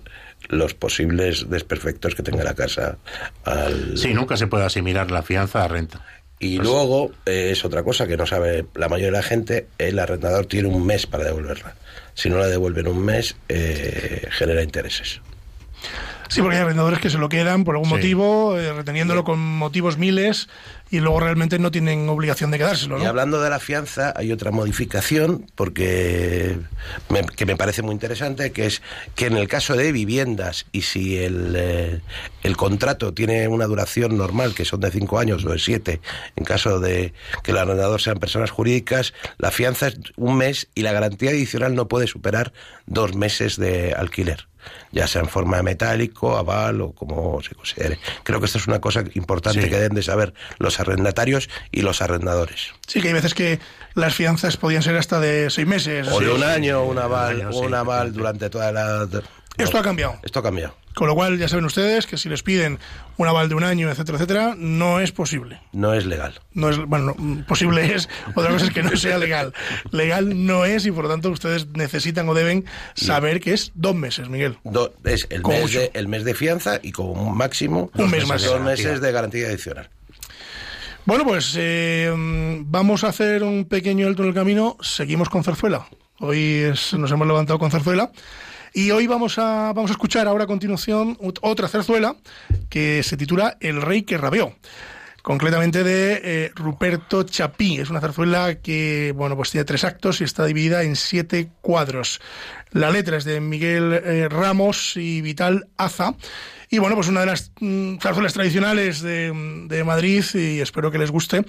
[0.49, 2.97] los posibles desperfectos que tenga la casa
[3.43, 3.97] al...
[3.97, 6.05] Sí, nunca se puede asimilar la fianza a renta.
[6.39, 9.67] Y pues luego eh, es otra cosa que no sabe la mayoría de la gente,
[9.77, 11.75] el arrendador tiene un mes para devolverla.
[12.13, 15.21] Si no la devuelve en un mes, eh, genera intereses.
[16.27, 19.97] Sí, porque hay arrendadores que se lo quedan por algún motivo, eh, reteniéndolo con motivos
[19.97, 20.49] miles
[20.95, 22.97] y luego realmente no tienen obligación de quedárselo.
[22.97, 23.03] ¿no?
[23.03, 26.57] Y hablando de la fianza, hay otra modificación porque
[27.35, 28.81] que me parece muy interesante, que es
[29.15, 32.01] que en el caso de viviendas y si el, eh,
[32.43, 35.99] el contrato tiene una duración normal, que son de cinco años o de siete,
[36.37, 40.83] en caso de que el arrendador sean personas jurídicas, la fianza es un mes y
[40.83, 42.53] la garantía adicional no puede superar
[42.85, 44.47] dos meses de alquiler
[44.95, 47.99] ya sea en forma de metálico, aval o como se considere.
[48.23, 52.01] Creo que esto es una cosa importante que deben de saber los arrendatarios y los
[52.01, 52.71] arrendadores.
[52.87, 53.59] Sí, que hay veces que
[53.93, 56.07] las fianzas podían ser hasta de seis meses.
[56.07, 59.07] O de un año, un aval, un aval durante toda la...
[59.57, 60.17] Esto ha cambiado.
[60.23, 60.75] Esto ha cambiado.
[60.93, 62.79] Con lo cual ya saben ustedes que si les piden
[63.17, 65.61] un aval de un año, etcétera, etcétera, no es posible.
[65.73, 66.39] No es legal.
[66.53, 67.15] No es, bueno,
[67.47, 69.53] posible es, otra cosa es que no sea legal.
[69.91, 72.65] Legal no es y por lo tanto ustedes necesitan o deben
[72.95, 74.57] saber que es dos meses, Miguel.
[75.03, 78.43] es el mes, de, el mes de fianza y como máximo un mes más.
[78.43, 79.89] dos meses de garantía adicional.
[81.05, 82.11] Bueno, pues eh,
[82.65, 84.75] vamos a hacer un pequeño alto en el camino.
[84.81, 85.87] Seguimos con Zarzuela.
[86.19, 88.11] Hoy nos hemos levantado con Zarzuela.
[88.77, 92.17] Y hoy vamos a, vamos a escuchar ahora a continuación otra zarzuela
[92.67, 94.53] que se titula El rey que rabió
[95.21, 97.79] concretamente de eh, Ruperto Chapí.
[97.79, 102.19] Es una zarzuela que, bueno, pues tiene tres actos y está dividida en siete cuadros.
[102.71, 106.13] La letra es de Miguel eh, Ramos y Vital Aza
[106.69, 111.11] y bueno, pues una de las mm, tradicionales de, de, Madrid y espero que les
[111.11, 111.45] guste.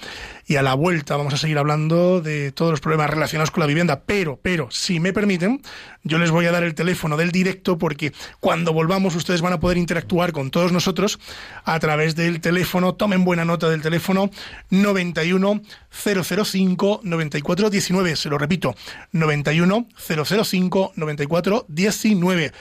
[0.46, 3.66] Y a la vuelta vamos a seguir hablando de todos los problemas relacionados con la
[3.66, 4.02] vivienda.
[4.04, 5.62] Pero, pero, si me permiten,
[6.02, 9.60] yo les voy a dar el teléfono del directo porque cuando volvamos ustedes van a
[9.60, 11.18] poder interactuar con todos nosotros
[11.64, 12.94] a través del teléfono.
[12.94, 14.30] Tomen buena nota del teléfono
[14.70, 18.16] 91 005 94 19.
[18.16, 18.74] Se lo repito,
[19.12, 22.52] 91 005 94 19.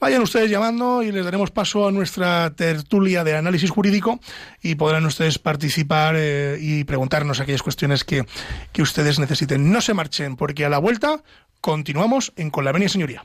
[0.00, 4.18] Vayan ustedes llamando y les daremos paso a nuestra tertulia de análisis jurídico
[4.62, 8.24] y podrán ustedes participar eh, y preguntarnos aquellas cuestiones que,
[8.72, 9.70] que ustedes necesiten.
[9.70, 11.22] No se marchen, porque a la vuelta
[11.60, 13.24] continuamos en Con la Venia Señoría.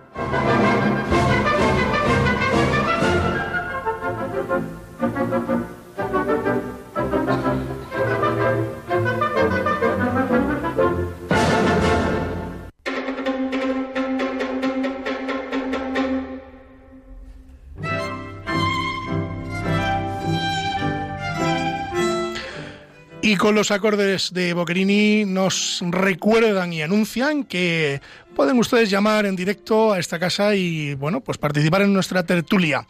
[23.41, 27.99] con los acordes de Boccherini nos recuerdan y anuncian que
[28.35, 32.85] pueden ustedes llamar en directo a esta casa y, bueno, pues participar en nuestra tertulia.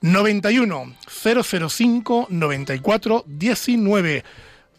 [0.00, 4.24] 91 005 94 19.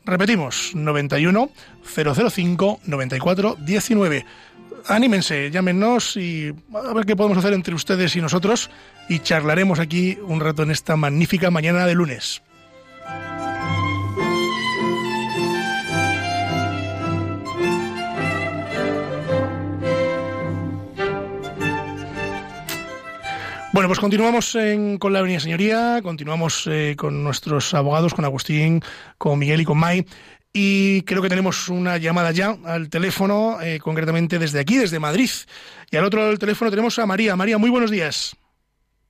[0.03, 1.49] Repetimos, 91
[1.85, 4.25] 005 94 19.
[4.89, 8.69] Anímense, llámenos y a ver qué podemos hacer entre ustedes y nosotros
[9.07, 12.41] y charlaremos aquí un rato en esta magnífica mañana de lunes.
[23.75, 24.57] Bueno, pues continuamos
[24.99, 28.79] con la Avenida Señoría, continuamos eh, con nuestros abogados, con Agustín,
[29.17, 30.05] con Miguel y con Mai.
[30.53, 35.29] Y creo que tenemos una llamada ya al teléfono, eh, concretamente desde aquí, desde Madrid.
[35.91, 37.35] Y al otro lado del teléfono tenemos a María.
[37.35, 38.37] María, muy buenos días.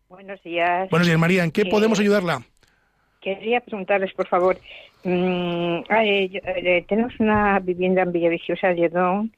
[0.09, 0.89] Buenos días.
[0.89, 1.43] Buenos días, María.
[1.43, 2.41] ¿En qué podemos ayudarla?
[3.21, 4.57] Quería preguntarles, por favor.
[5.03, 9.31] Mm, eh, tenemos una vivienda en Villaviciosa, Lledón,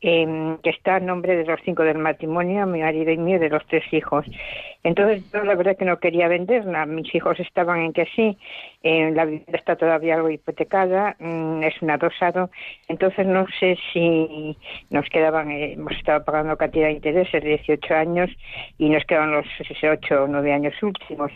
[0.00, 3.48] eh, que está a nombre de los cinco del matrimonio, mi marido y mío, de
[3.48, 4.26] los tres hijos.
[4.84, 6.86] Entonces, yo la verdad que no quería venderla.
[6.86, 8.36] Mis hijos estaban en que sí.
[8.82, 11.14] Eh, la vivienda está todavía algo hipotecada.
[11.20, 12.50] Mm, es un adosado.
[12.88, 14.56] Entonces, no sé si
[14.90, 18.30] nos quedaban, eh, hemos estado pagando cantidad de intereses de 18 años
[18.78, 19.46] y nos quedan los
[19.82, 21.30] 8 o 9 años últimos.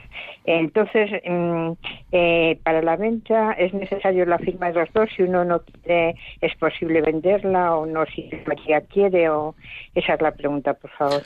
[0.44, 1.72] Entonces, mm,
[2.12, 5.08] eh, para la venta es necesario la firma de los dos.
[5.16, 9.28] Si uno no quiere, es posible venderla o no, si María quiere.
[9.28, 9.54] o
[9.94, 11.22] Esa es la pregunta, por favor.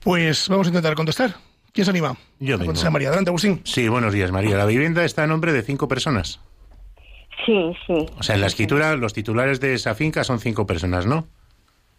[0.00, 1.34] Pues vamos a intentar contestar.
[1.72, 2.16] ¿Quién se anima?
[2.40, 2.90] Yo mismo.
[2.90, 3.08] María.
[3.08, 3.60] Adelante, Agustín.
[3.64, 4.56] Sí, buenos días, María.
[4.56, 6.40] La vivienda está a nombre de cinco personas.
[7.46, 8.06] Sí, sí.
[8.18, 11.26] O sea, en la escritura, los titulares de esa finca son cinco personas, ¿no?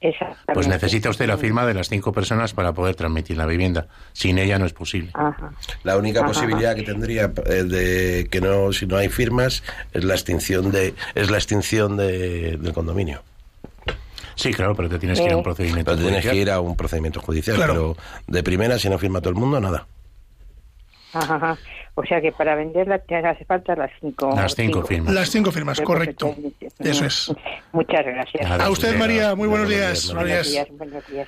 [0.01, 0.53] Exactamente.
[0.53, 3.87] Pues necesita usted la firma de las cinco personas para poder transmitir la vivienda.
[4.13, 5.11] Sin ella no es posible.
[5.13, 5.51] Ajá.
[5.83, 10.13] La única posibilidad que tendría eh, de que no, si no hay firmas, es la
[10.13, 13.23] extinción de, es la extinción de, del condominio.
[14.39, 16.61] Sí, claro, pero te tienes que ir a un procedimiento pero tienes que ir a
[16.61, 19.85] un procedimiento judicial, pero de primera, si no firma todo el mundo, nada.
[21.11, 21.57] Ajá,
[21.95, 25.13] O sea que para venderla te hace falta las cinco, las cinco, firmas.
[25.13, 26.33] Las cinco firmas, correcto.
[26.79, 27.33] Eso es.
[27.73, 28.49] Muchas gracias.
[28.49, 30.13] A usted, María, muy buenos, días.
[30.13, 30.67] Buenos días.
[30.71, 31.27] Buenos días.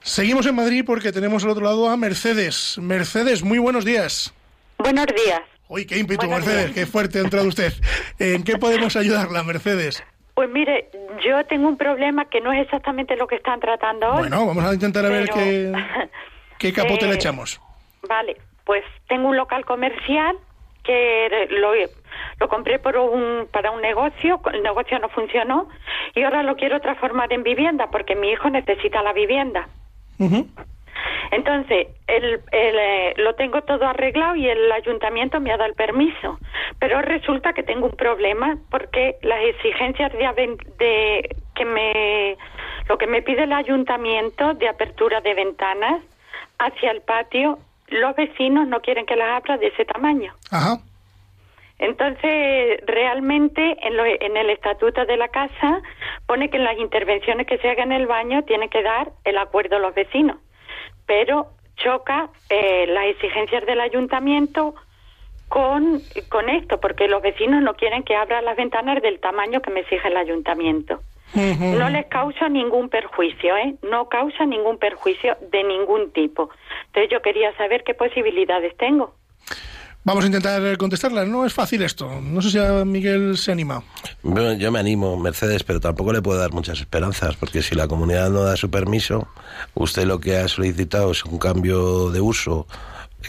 [0.00, 2.78] Seguimos en Madrid porque tenemos al otro lado a Mercedes.
[2.80, 4.32] Mercedes, muy buenos días.
[4.78, 5.40] Buenos días.
[5.66, 7.72] Uy, qué ímpetu, Mercedes, qué fuerte ha entrado usted.
[8.20, 10.04] ¿En qué podemos ayudarla, Mercedes?
[10.42, 10.90] Pues mire,
[11.24, 14.22] yo tengo un problema que no es exactamente lo que están tratando hoy.
[14.22, 15.72] Bueno, vamos a intentar a ver qué,
[16.58, 17.60] qué capote le eh, echamos.
[18.08, 20.36] Vale, pues tengo un local comercial
[20.82, 21.70] que lo,
[22.40, 25.68] lo compré por un, para un negocio, el negocio no funcionó
[26.16, 29.68] y ahora lo quiero transformar en vivienda porque mi hijo necesita la vivienda.
[31.32, 36.38] Entonces, el, eh, lo tengo todo arreglado y el ayuntamiento me ha dado el permiso,
[36.78, 42.36] pero resulta que tengo un problema porque las exigencias de, de que me
[42.86, 46.02] lo que me pide el ayuntamiento de apertura de ventanas
[46.58, 50.34] hacia el patio, los vecinos no quieren que las abra de ese tamaño.
[50.50, 50.80] Ajá.
[51.78, 55.80] Entonces, realmente en, lo, en, el estatuto de la casa
[56.26, 59.38] pone que en las intervenciones que se hagan en el baño tiene que dar el
[59.38, 60.36] acuerdo a los vecinos
[61.06, 64.74] pero choca eh, las exigencias del ayuntamiento
[65.48, 69.70] con, con esto, porque los vecinos no quieren que abra las ventanas del tamaño que
[69.70, 71.00] me exige el ayuntamiento.
[71.34, 73.74] No les causa ningún perjuicio, ¿eh?
[73.82, 76.50] No causa ningún perjuicio de ningún tipo.
[76.88, 79.14] Entonces yo quería saber qué posibilidades tengo.
[80.04, 81.24] Vamos a intentar contestarla.
[81.24, 82.20] No es fácil esto.
[82.20, 83.84] No sé si a Miguel se anima.
[84.22, 88.30] yo me animo, Mercedes, pero tampoco le puedo dar muchas esperanzas, porque si la comunidad
[88.30, 89.28] no da su permiso,
[89.74, 92.66] usted lo que ha solicitado es un cambio de uso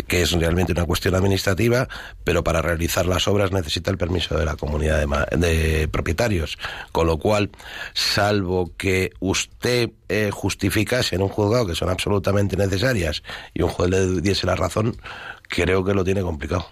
[0.08, 1.88] que es realmente una cuestión administrativa,
[2.24, 5.06] pero para realizar las obras necesita el permiso de la comunidad
[5.38, 6.58] de, propietarios.
[6.92, 7.52] Con lo cual,
[7.94, 13.22] salvo que usted eh, justificase en un juzgado que son absolutamente necesarias
[13.54, 14.98] y un juez le diese la razón,
[15.54, 16.66] creo que lo tiene complicado.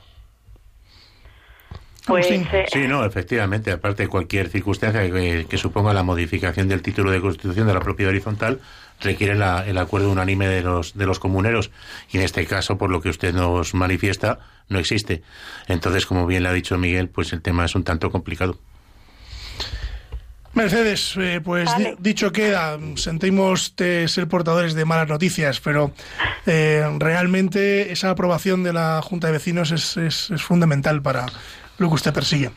[2.08, 3.72] Pues, eh, sí, no, efectivamente.
[3.72, 8.10] Aparte, de cualquier circunstancia que, suponga la modificación del título de constitución de la propiedad
[8.10, 8.60] horizontal
[9.00, 11.72] requiere el acuerdo unánime de los, de los comuneros.
[12.12, 15.22] Y en este caso, por lo que usted nos manifiesta, no existe.
[15.68, 18.58] Entonces, como bien le ha dicho Miguel, pues el tema es un tanto complicado.
[20.54, 25.92] Mercedes, eh, pues dicho queda, sentimos ser portadores de malas noticias, pero
[26.46, 31.26] eh, realmente esa aprobación de la Junta de Vecinos es, es fundamental para
[31.78, 32.52] lo que usted persigue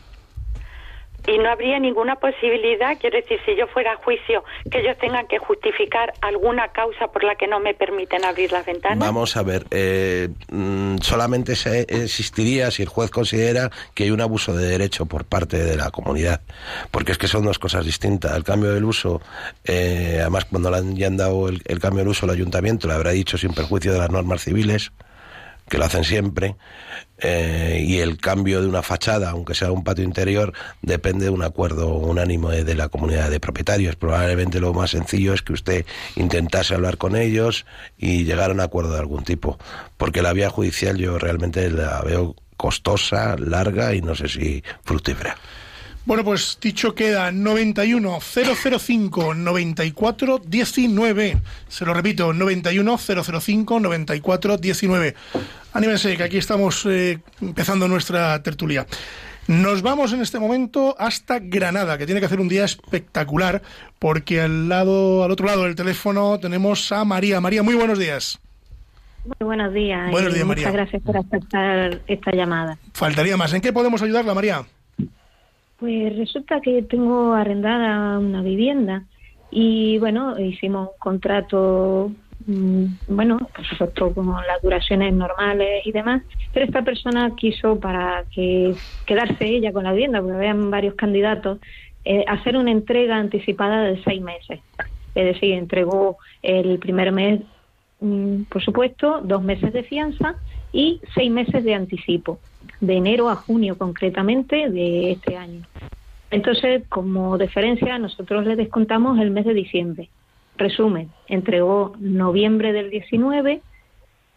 [1.27, 5.27] y no habría ninguna posibilidad, quiero decir, si yo fuera a juicio, que ellos tengan
[5.27, 8.99] que justificar alguna causa por la que no me permiten abrir las ventanas.
[8.99, 14.21] Vamos a ver, eh, mm, solamente se existiría si el juez considera que hay un
[14.21, 16.41] abuso de derecho por parte de la comunidad,
[16.91, 18.35] porque es que son dos cosas distintas.
[18.35, 19.21] El cambio del uso,
[19.63, 23.11] eh, además cuando le han, dado el, el cambio del uso al ayuntamiento, le habrá
[23.11, 24.91] dicho sin perjuicio de las normas civiles
[25.67, 26.55] que lo hacen siempre,
[27.17, 31.43] eh, y el cambio de una fachada, aunque sea un patio interior, depende de un
[31.43, 33.95] acuerdo unánime de la comunidad de propietarios.
[33.95, 35.85] Probablemente lo más sencillo es que usted
[36.15, 37.65] intentase hablar con ellos
[37.97, 39.57] y llegar a un acuerdo de algún tipo,
[39.97, 45.37] porque la vía judicial yo realmente la veo costosa, larga y no sé si fructífera.
[46.05, 51.37] Bueno, pues dicho queda 91 005 94 19.
[51.67, 55.15] Se lo repito, 91 005 94 19.
[55.73, 58.85] Anímense, que aquí estamos eh, empezando nuestra tertulia.
[59.47, 63.63] Nos vamos en este momento hasta Granada, que tiene que hacer un día espectacular,
[63.97, 67.41] porque al lado, al otro lado del teléfono tenemos a María.
[67.41, 68.39] María, muy buenos días.
[69.23, 70.11] Muy buenos días.
[70.11, 70.67] Buenos días, María.
[70.67, 72.77] Muchas gracias por aceptar esta llamada.
[72.93, 73.53] Faltaría más.
[73.53, 74.65] ¿En qué podemos ayudarla, María?
[75.77, 79.03] Pues resulta que tengo arrendada una vivienda
[79.51, 82.11] y bueno, hicimos un contrato,
[82.45, 86.23] mm, bueno, por supuesto con las duraciones normales y demás,
[86.53, 88.73] pero esta persona quiso para que
[89.05, 91.59] quedarse ella con la vivienda, porque habían varios candidatos,
[92.05, 94.59] eh, hacer una entrega anticipada de seis meses.
[95.13, 97.41] Es decir, entregó el primer mes,
[97.99, 100.35] mm, por supuesto, dos meses de fianza
[100.71, 102.39] y seis meses de anticipo
[102.81, 105.65] de enero a junio concretamente de este año.
[106.31, 110.09] Entonces, como deferencia, nosotros le descontamos el mes de diciembre.
[110.57, 113.61] Resumen, entregó noviembre del 19,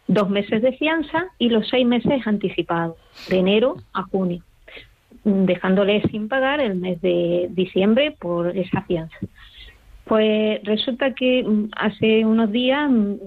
[0.07, 2.97] dos meses de fianza y los seis meses anticipados,
[3.29, 4.43] de enero a junio,
[5.25, 9.17] dejándole sin pagar el mes de diciembre por esa fianza.
[10.09, 13.19] Pues resulta que mm, hace unos días me,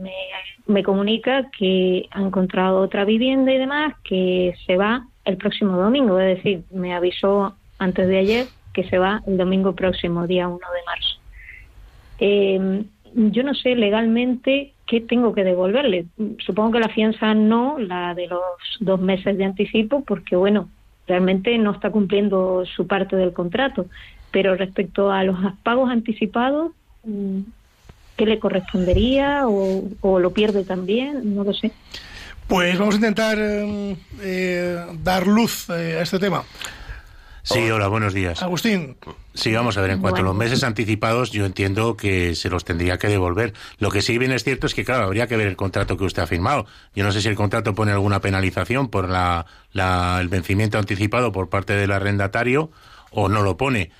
[0.66, 6.20] me, comunica que ha encontrado otra vivienda y demás, que se va el próximo domingo,
[6.20, 10.58] es decir, me avisó antes de ayer que se va el domingo próximo, día 1
[10.58, 11.20] de marzo.
[12.20, 16.06] Eh, yo no sé legalmente qué tengo que devolverle.
[16.40, 18.42] Supongo que la fianza no, la de los
[18.80, 20.70] dos meses de anticipo, porque bueno,
[21.08, 23.86] realmente no está cumpliendo su parte del contrato.
[24.32, 26.72] Pero respecto a los pagos anticipados,
[28.16, 31.36] ¿qué le correspondería o, o lo pierde también?
[31.36, 31.72] No lo sé.
[32.48, 36.44] Pues vamos a intentar eh, eh, dar luz eh, a este tema.
[37.44, 38.44] Sí, hola, buenos días.
[38.44, 38.98] Agustín.
[39.34, 42.66] Sí, vamos a ver, en cuanto a los meses anticipados, yo entiendo que se los
[42.66, 43.54] tendría que devolver.
[43.80, 46.04] Lo que sí bien es cierto es que, claro, habría que ver el contrato que
[46.04, 46.68] usted ha firmado.
[46.94, 49.46] Yo no sé si el contrato pone alguna penalización por la,
[50.20, 52.70] el vencimiento anticipado por parte del arrendatario
[53.10, 53.92] o no lo pone.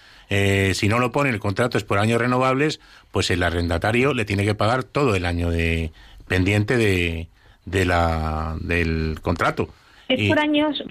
[0.74, 2.80] Si no lo pone, el contrato es por años renovables,
[3.12, 5.92] pues el arrendatario le tiene que pagar todo el año de
[6.28, 7.28] pendiente de,
[7.66, 9.70] de la, del contrato.
[10.08, 10.84] Es por años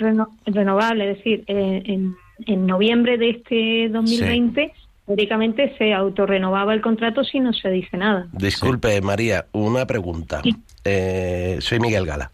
[0.46, 2.16] renovable, es decir, eh, en,
[2.46, 4.72] en, noviembre de este 2020
[5.06, 8.28] teóricamente se autorrenovaba el contrato si no se dice nada.
[8.32, 10.40] Disculpe, María, una pregunta.
[10.84, 12.30] Eh, soy Miguel Gala.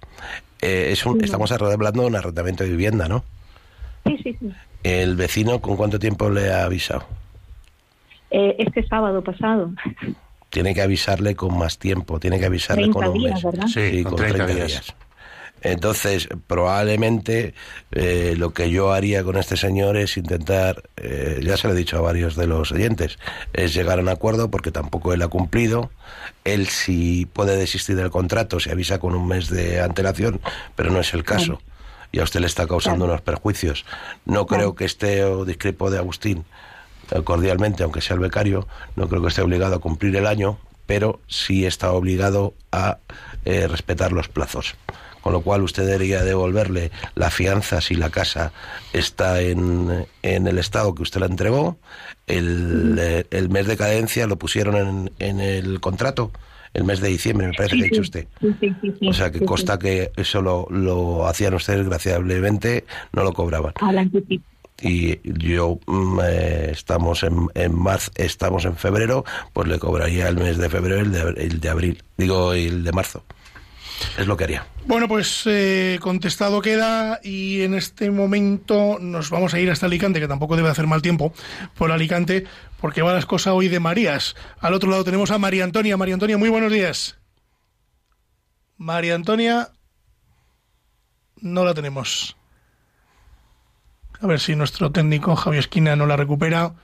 [0.63, 3.25] Eh, es un, estamos hablando de un arrendamiento de vivienda, ¿no?
[4.07, 4.53] Sí, sí, sí.
[4.83, 7.07] ¿El vecino con cuánto tiempo le ha avisado?
[8.29, 9.71] este sábado pasado
[10.51, 13.41] tiene que avisarle con más tiempo, tiene que avisarle con un mes.
[13.73, 14.95] Sí, con, 30, días.
[15.63, 17.55] Entonces, probablemente
[17.93, 21.77] eh, lo que yo haría con este señor es intentar, eh, ya se lo he
[21.77, 23.19] dicho a varios de los oyentes,
[23.53, 25.91] es llegar a un acuerdo porque tampoco él ha cumplido.
[26.45, 30.41] Él si puede desistir del contrato, se avisa con un mes de antelación,
[30.75, 31.61] pero no es el caso.
[32.13, 33.85] Y a usted le está causando unos perjuicios.
[34.25, 36.45] No creo que esté o discrepo de Agustín
[37.11, 40.59] eh, cordialmente, aunque sea el becario, no creo que esté obligado a cumplir el año,
[40.87, 42.99] pero sí está obligado a
[43.45, 44.77] eh, respetar los plazos.
[45.21, 48.53] Con lo cual usted debería devolverle la fianza si la casa
[48.93, 51.79] está en, en el estado que usted la entregó.
[52.29, 56.31] El, eh, el mes de cadencia lo pusieron en, en, el contrato,
[56.77, 58.27] el mes de diciembre, me parece que ha dicho usted.
[59.09, 63.73] o sea que consta que eso lo, lo hacían ustedes, desgraciadamente, no lo cobraban
[64.83, 70.37] y yo mm, eh, estamos en, en marzo, estamos en febrero, pues le cobraría el
[70.37, 73.25] mes de febrero el de, el de abril, digo el de marzo.
[74.19, 74.67] Es lo que haría.
[74.87, 80.21] Bueno, pues eh, contestado queda y en este momento nos vamos a ir hasta Alicante,
[80.21, 81.33] que tampoco debe hacer mal tiempo
[81.77, 82.45] por Alicante,
[82.81, 84.37] porque va las cosas hoy de Marías.
[84.61, 85.97] Al otro lado tenemos a María Antonia.
[85.97, 87.19] María Antonia, muy buenos días.
[88.77, 89.71] María Antonia,
[91.41, 92.37] no la tenemos.
[94.21, 96.75] A ver si nuestro técnico Javier Esquina no la recupera.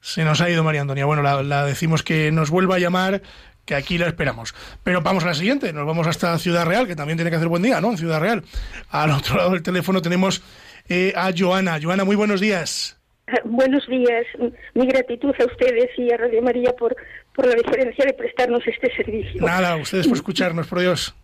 [0.00, 1.04] Se nos ha ido María Antonia.
[1.04, 3.22] Bueno, la, decimos que nos vuelva a llamar,
[3.64, 4.54] que aquí la esperamos.
[4.82, 5.72] Pero vamos a la siguiente.
[5.72, 7.90] Nos vamos hasta Ciudad Real, que también tiene que hacer buen día, ¿no?
[7.90, 8.44] En Ciudad Real.
[8.90, 10.42] Al otro lado del teléfono tenemos
[10.88, 11.78] eh, a Joana.
[11.82, 12.99] Joana, muy buenos días.
[13.44, 14.26] Buenos días.
[14.74, 16.96] Mi gratitud a ustedes y a Radio María por,
[17.34, 19.44] por la diferencia de prestarnos este servicio.
[19.44, 21.14] Nada, ustedes por escucharnos, por Dios.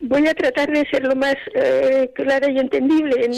[0.00, 3.32] Voy a tratar de ser lo más eh, clara y entendible en,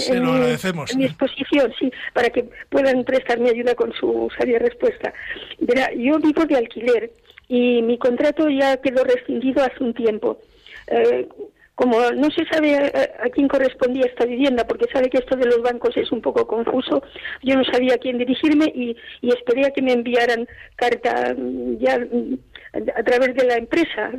[0.99, 5.15] mi, exposición, sí, para que puedan prestarme ayuda con su sabia respuesta.
[5.59, 7.11] Verá, yo vivo de alquiler
[7.49, 10.39] y mi contrato ya quedó rescindido hace un tiempo.
[10.89, 11.27] Eh,
[11.75, 15.63] como no se sabe a, quién correspondía esta vivienda, porque sabe que esto de los
[15.63, 17.03] bancos es un poco confuso,
[17.43, 20.47] yo no sabía a quién dirigirme y, esperé a que me enviaran
[20.77, 22.39] carta mm, ya mm,
[22.75, 24.11] a través de la empresa,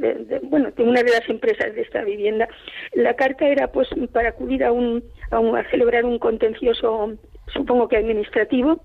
[0.43, 2.47] bueno, de una de las empresas de esta vivienda.
[2.93, 7.13] La carta era pues para acudir a, un, a, celebrar un contencioso,
[7.47, 8.83] supongo que administrativo,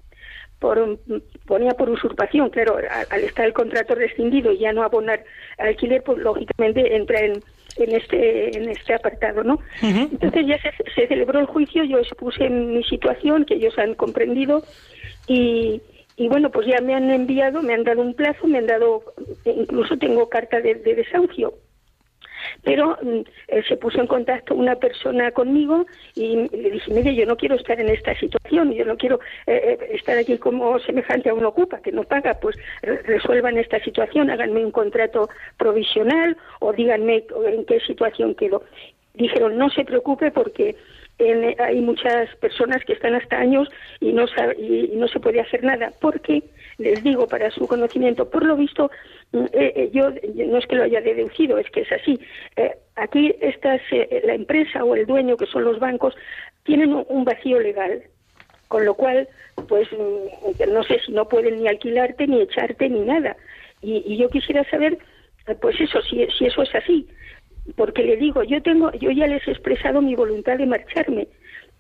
[0.59, 0.99] por,
[1.47, 2.79] ponía por usurpación, claro,
[3.11, 5.25] al, estar el contrato rescindido y ya no abonar
[5.59, 7.43] alquiler, pues lógicamente entra en,
[7.77, 9.61] en este en este apartado, ¿no?
[9.83, 14.63] Entonces ya se, se, celebró el juicio, yo expuse mi situación, que ellos han comprendido
[15.29, 15.81] y,
[16.19, 19.05] y bueno, pues ya me han enviado, me han dado un plazo, me han dado,
[19.45, 21.55] incluso tengo carta de, desahucio.
[22.63, 27.27] Pero mm, eh, se puso en contacto una persona conmigo y le dije, mire, yo
[27.27, 31.31] no quiero estar en esta situación, yo no quiero eh, eh, estar aquí como semejante
[31.31, 36.73] a un ocupa que no paga, pues resuelvan esta situación, háganme un contrato provisional o
[36.73, 38.65] díganme en qué situación quedo.
[39.15, 40.77] Dijeron, no se preocupe porque
[41.59, 43.69] hay muchas personas que están hasta años
[44.01, 44.27] y no,
[44.57, 46.45] y, no se puede hacer nada, porque,
[46.79, 48.91] les digo, para su conocimiento, por lo visto,
[49.33, 52.19] eh, eh, yo no es que lo haya deducido, es que es así.
[52.57, 53.81] Eh, aquí estas,
[54.25, 56.15] la empresa o el dueño, que son los bancos,
[56.65, 58.03] tienen un vacío legal,
[58.69, 59.29] con lo cual,
[59.69, 63.37] pues mm, no sé si no pueden ni alquilarte, ni echarte, ni nada.
[63.83, 64.99] Y, y yo quisiera saber,
[65.61, 67.07] pues eso, si, si eso es así
[67.77, 71.29] porque le digo, yo tengo, yo ya les he expresado mi voluntad de marcharme,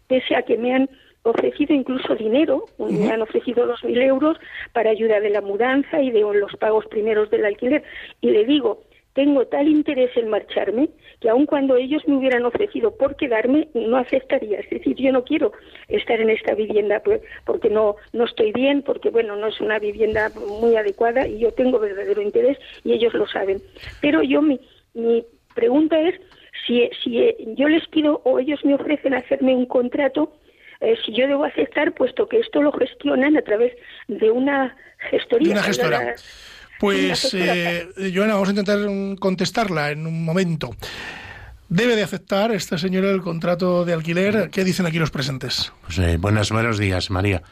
[0.06, 0.90] pese a que me han
[1.22, 4.38] ofrecido incluso dinero, me han ofrecido dos mil euros
[4.72, 7.82] para ayuda de la mudanza y de los pagos primeros del alquiler,
[8.20, 8.82] y le digo,
[9.18, 10.90] tengo tal interés en marcharme
[11.20, 14.60] que aun cuando ellos me hubieran ofrecido por quedarme, no aceptaría.
[14.60, 15.50] Es decir, yo no quiero
[15.88, 19.80] estar en esta vivienda pues, porque no, no estoy bien, porque bueno, no es una
[19.80, 23.60] vivienda muy adecuada y yo tengo verdadero interés y ellos lo saben.
[24.00, 24.60] Pero yo mi,
[24.94, 26.14] mi pregunta es
[26.64, 30.32] si, si eh, yo les pido o ellos me ofrecen hacerme un contrato,
[30.80, 33.72] eh, si yo debo aceptar, puesto que esto lo gestionan a través
[34.06, 34.76] de una
[35.10, 35.52] gestoría.
[35.52, 36.14] una gestora.
[36.78, 38.78] Pues, eh, Joana, vamos a intentar
[39.18, 40.70] contestarla en un momento.
[41.68, 44.48] ¿Debe de aceptar esta señora el contrato de alquiler?
[44.50, 45.72] ¿Qué dicen aquí los presentes?
[45.82, 47.42] Pues, eh, buenas, buenos días, María.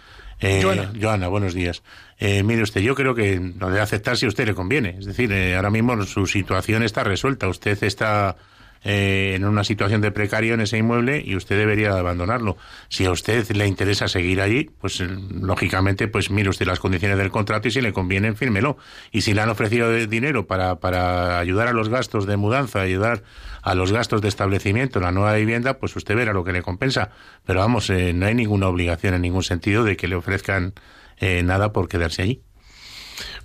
[0.41, 0.62] Eh,
[1.01, 1.29] Joana.
[1.29, 1.83] buenos días.
[2.18, 4.97] Eh, mire usted, yo creo que lo debe aceptar si a usted le conviene.
[4.99, 7.49] Es decir, eh, ahora mismo su situación está resuelta.
[7.49, 8.37] Usted está
[8.85, 12.57] eh, en una situación de precario en ese inmueble y usted debería abandonarlo.
[12.89, 17.18] Si a usted le interesa seguir allí, pues eh, lógicamente, pues mire usted las condiciones
[17.18, 18.77] del contrato y si le conviene, fírmelo.
[19.11, 23.22] Y si le han ofrecido dinero para, para ayudar a los gastos de mudanza, ayudar
[23.62, 26.62] a los gastos de establecimiento en la nueva vivienda, pues usted verá lo que le
[26.62, 27.11] compensa.
[27.45, 30.74] Pero vamos, eh, no hay ninguna obligación en ningún sentido de que le ofrezcan
[31.18, 32.46] nada por quedarse allí.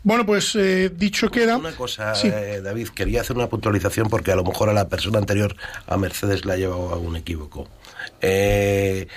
[0.04, 1.58] Bueno, pues eh, dicho queda.
[1.58, 5.20] Una cosa, eh, David, quería hacer una puntualización porque a lo mejor a la persona
[5.20, 7.68] anterior, a Mercedes, le ha llevado a un equívoco.
[8.20, 9.08] Eh,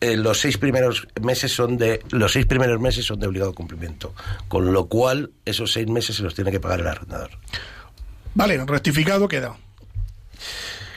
[0.00, 4.12] los seis primeros meses son de los seis primeros meses son de obligado cumplimiento,
[4.48, 7.30] con lo cual esos seis meses se los tiene que pagar el arrendador.
[8.34, 9.56] Vale, rectificado queda.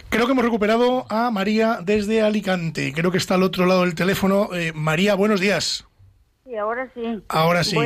[0.10, 2.92] Creo que hemos recuperado a María desde Alicante.
[2.94, 4.50] Creo que está al otro lado del teléfono.
[4.74, 5.86] María, buenos días.
[6.46, 7.22] Sí, ahora sí.
[7.28, 7.78] Ahora sí.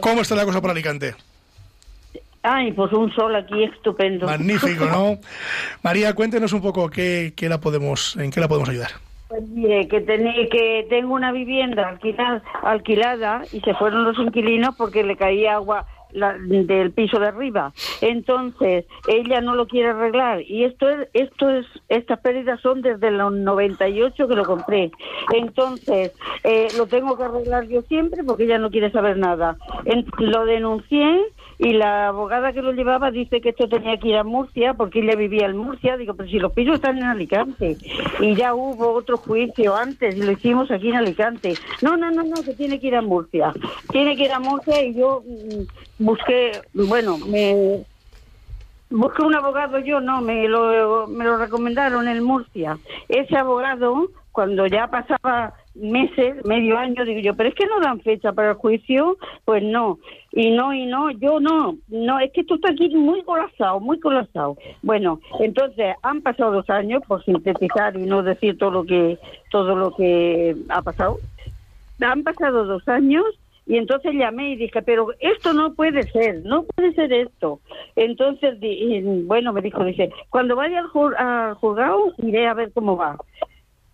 [0.00, 1.14] ¿Cómo está la cosa por Alicante?
[2.42, 4.26] Ay, pues un sol aquí estupendo.
[4.26, 5.18] Magnífico, ¿no?
[5.82, 8.90] María, cuéntenos un poco qué, qué la podemos, en qué la podemos ayudar.
[9.28, 15.04] Pues mire, que, que tengo una vivienda alquilada, alquilada y se fueron los inquilinos porque
[15.04, 17.72] le caía agua del piso de arriba.
[18.00, 23.10] Entonces, ella no lo quiere arreglar y esto es esto es estas pérdidas son desde
[23.10, 24.90] los 98 que lo compré.
[25.34, 26.12] Entonces,
[26.44, 29.56] eh, lo tengo que arreglar yo siempre porque ella no quiere saber nada.
[30.18, 34.24] lo denuncié y la abogada que lo llevaba dice que esto tenía que ir a
[34.24, 35.96] Murcia porque ella vivía en Murcia.
[35.96, 37.76] Digo, pero si los pisos están en Alicante.
[38.20, 41.54] Y ya hubo otro juicio antes y lo hicimos aquí en Alicante.
[41.80, 43.52] No, no, no, no, que tiene que ir a Murcia.
[43.90, 47.84] Tiene que ir a Murcia y yo mm, busqué, bueno, me
[48.90, 52.78] busqué un abogado yo, no, me lo, me lo recomendaron en Murcia.
[53.08, 58.00] Ese abogado, cuando ya pasaba meses, medio año, digo yo, pero es que no dan
[58.00, 59.98] fecha para el juicio, pues no,
[60.32, 63.98] y no, y no, yo no, no, es que esto está aquí muy colapsado, muy
[63.98, 64.56] colapsado.
[64.82, 69.18] Bueno, entonces han pasado dos años, por sintetizar y no decir todo lo que,
[69.50, 71.18] todo lo que ha pasado,
[72.00, 73.24] han pasado dos años
[73.66, 77.60] y entonces llamé y dije, pero esto no puede ser, no puede ser esto.
[77.94, 78.58] Entonces,
[79.24, 83.16] bueno, me dijo, dice, cuando vaya al, juzgado iré a ver cómo va.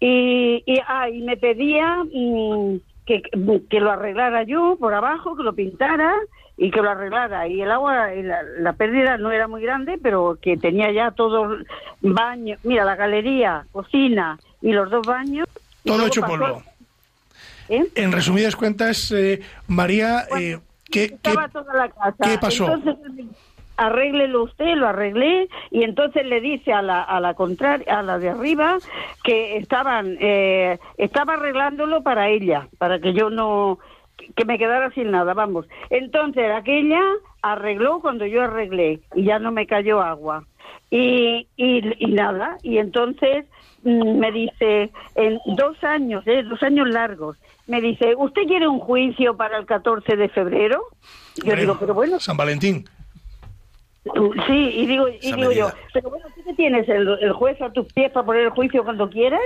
[0.01, 3.23] Y, y, ah, y me pedía mm, que,
[3.69, 6.15] que, lo arreglara yo por abajo, que lo pintara
[6.57, 7.47] y que lo arreglara.
[7.47, 11.59] Y el agua, la, la pérdida no era muy grande, pero que tenía ya todo
[12.01, 15.47] baño, mira, la galería, cocina y los dos baños.
[15.85, 16.63] Todo hecho polvo.
[17.69, 17.87] ¿Eh?
[17.95, 20.59] En resumidas cuentas, eh, María, eh,
[20.91, 22.73] ¿qué, ¿qué, pasó?
[22.73, 23.27] Entonces,
[23.77, 28.19] arréglelo usted, lo arreglé, y entonces le dice a la, a la contraria, a la
[28.19, 28.79] de arriba,
[29.23, 33.79] que estaban, eh, estaba arreglándolo para ella, para que yo no,
[34.35, 35.67] que me quedara sin nada, vamos.
[35.91, 37.01] Entonces aquella
[37.43, 40.45] arregló cuando yo arreglé, y ya no me cayó agua.
[40.91, 43.45] Y, y, y nada, y entonces
[43.83, 49.37] me dice, en dos años, eh, dos años largos, me dice, ¿usted quiere un juicio
[49.37, 50.83] para el 14 de febrero?
[51.45, 52.19] Yo digo, pero bueno.
[52.19, 52.85] San Valentín.
[54.47, 56.89] Sí, y digo, y digo yo, pero bueno, ¿tú qué tienes?
[56.89, 59.41] El, juez a tus pies para poner el juicio cuando quieras?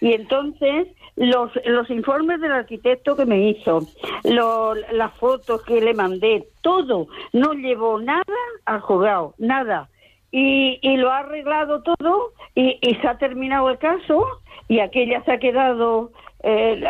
[0.00, 3.86] Y entonces los, los informes del arquitecto que me hizo,
[4.24, 8.24] las fotos que le mandé, todo, no llevó nada
[8.64, 9.88] al juzgado, nada.
[10.30, 14.26] Y, y lo ha arreglado todo y, y se ha terminado el caso
[14.68, 16.12] y aquella se ha quedado
[16.42, 16.84] eh,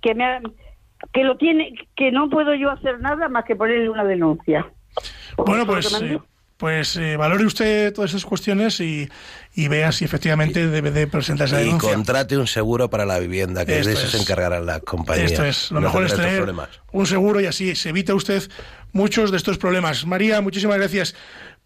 [0.00, 0.40] que me
[1.12, 4.66] que lo tiene que no puedo yo hacer nada más que ponerle una denuncia.
[5.36, 6.18] Bueno, pues eh,
[6.62, 9.08] pues eh, valore usted todas esas cuestiones y,
[9.54, 11.90] y, vea si efectivamente debe de presentarse la denuncia.
[11.90, 15.32] Y contrate un seguro para la vivienda, que de eso se encargarán las compañías.
[15.32, 16.54] Esto es, lo mejor es tener
[16.92, 18.48] un seguro y así se evita usted
[18.92, 20.06] muchos de estos problemas.
[20.06, 21.16] María, muchísimas gracias.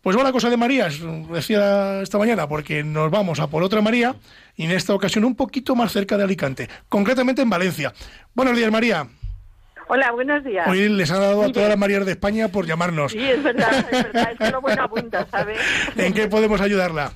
[0.03, 0.89] Pues buena cosa de María,
[1.33, 4.15] decía esta mañana, porque nos vamos a por otra María
[4.55, 7.93] y en esta ocasión un poquito más cerca de Alicante, concretamente en Valencia.
[8.35, 9.09] Buenos días, María.
[9.89, 10.67] Hola, buenos días.
[10.69, 13.13] Hoy les ha dado a todas las Marías de España por llamarnos.
[13.13, 15.61] Sí, es verdad, es verdad, es que lo buena punta, ¿sabes?
[15.97, 17.13] ¿En qué podemos ayudarla?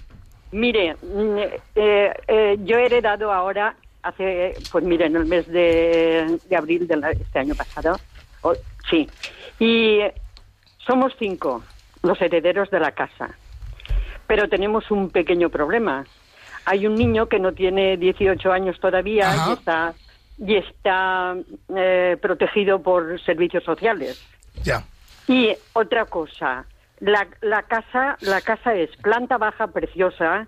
[0.53, 1.39] Mire, mm,
[1.75, 7.17] eh, eh, yo he heredado ahora, hace, pues mire, en el mes de, abril de
[7.21, 7.99] este año pasado,
[8.89, 9.09] sí,
[9.59, 10.01] y
[10.79, 11.63] somos cinco
[12.03, 13.31] los herederos de la casa.
[14.27, 16.05] Pero tenemos un pequeño problema.
[16.65, 19.95] Hay un niño que no tiene 18 años todavía y está,
[20.39, 21.37] y está
[21.77, 24.23] eh, protegido por servicios sociales.
[24.63, 24.85] Ya.
[25.27, 26.67] Y otra cosa,
[27.01, 30.47] la, la, casa, la casa es planta baja preciosa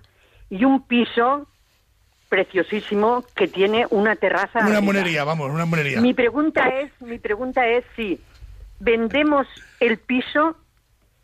[0.51, 1.47] y un piso
[2.29, 4.67] preciosísimo que tiene una terraza.
[4.67, 6.01] Una monería, vamos, una monería.
[6.01, 8.19] Mi pregunta es, mi pregunta es si
[8.81, 9.47] vendemos
[9.81, 10.57] el piso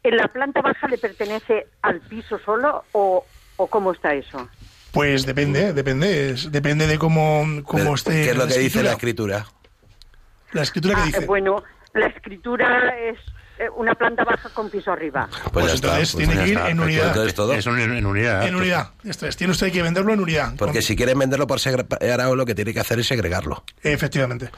[0.08, 3.26] ¿En la planta baja le pertenece al piso solo o,
[3.58, 4.48] o cómo está eso?
[4.90, 8.24] Pues depende, depende, depende de cómo, cómo esté.
[8.24, 9.44] ¿Qué es lo que dice la escritura?
[10.52, 11.26] La escritura que ah, dice.
[11.26, 13.18] Bueno, la escritura es
[13.76, 15.28] una planta baja con piso arriba.
[15.30, 17.26] Pues, pues entonces pues tiene que ir en unidad.
[17.26, 18.46] Es en unidad.
[18.46, 18.90] En unidad.
[19.04, 19.36] Esto es.
[19.36, 20.54] Tiene usted que venderlo en unidad.
[20.56, 23.64] Porque si quieren venderlo por separado, lo que tiene que hacer es segregarlo.
[23.82, 24.50] Efectivamente.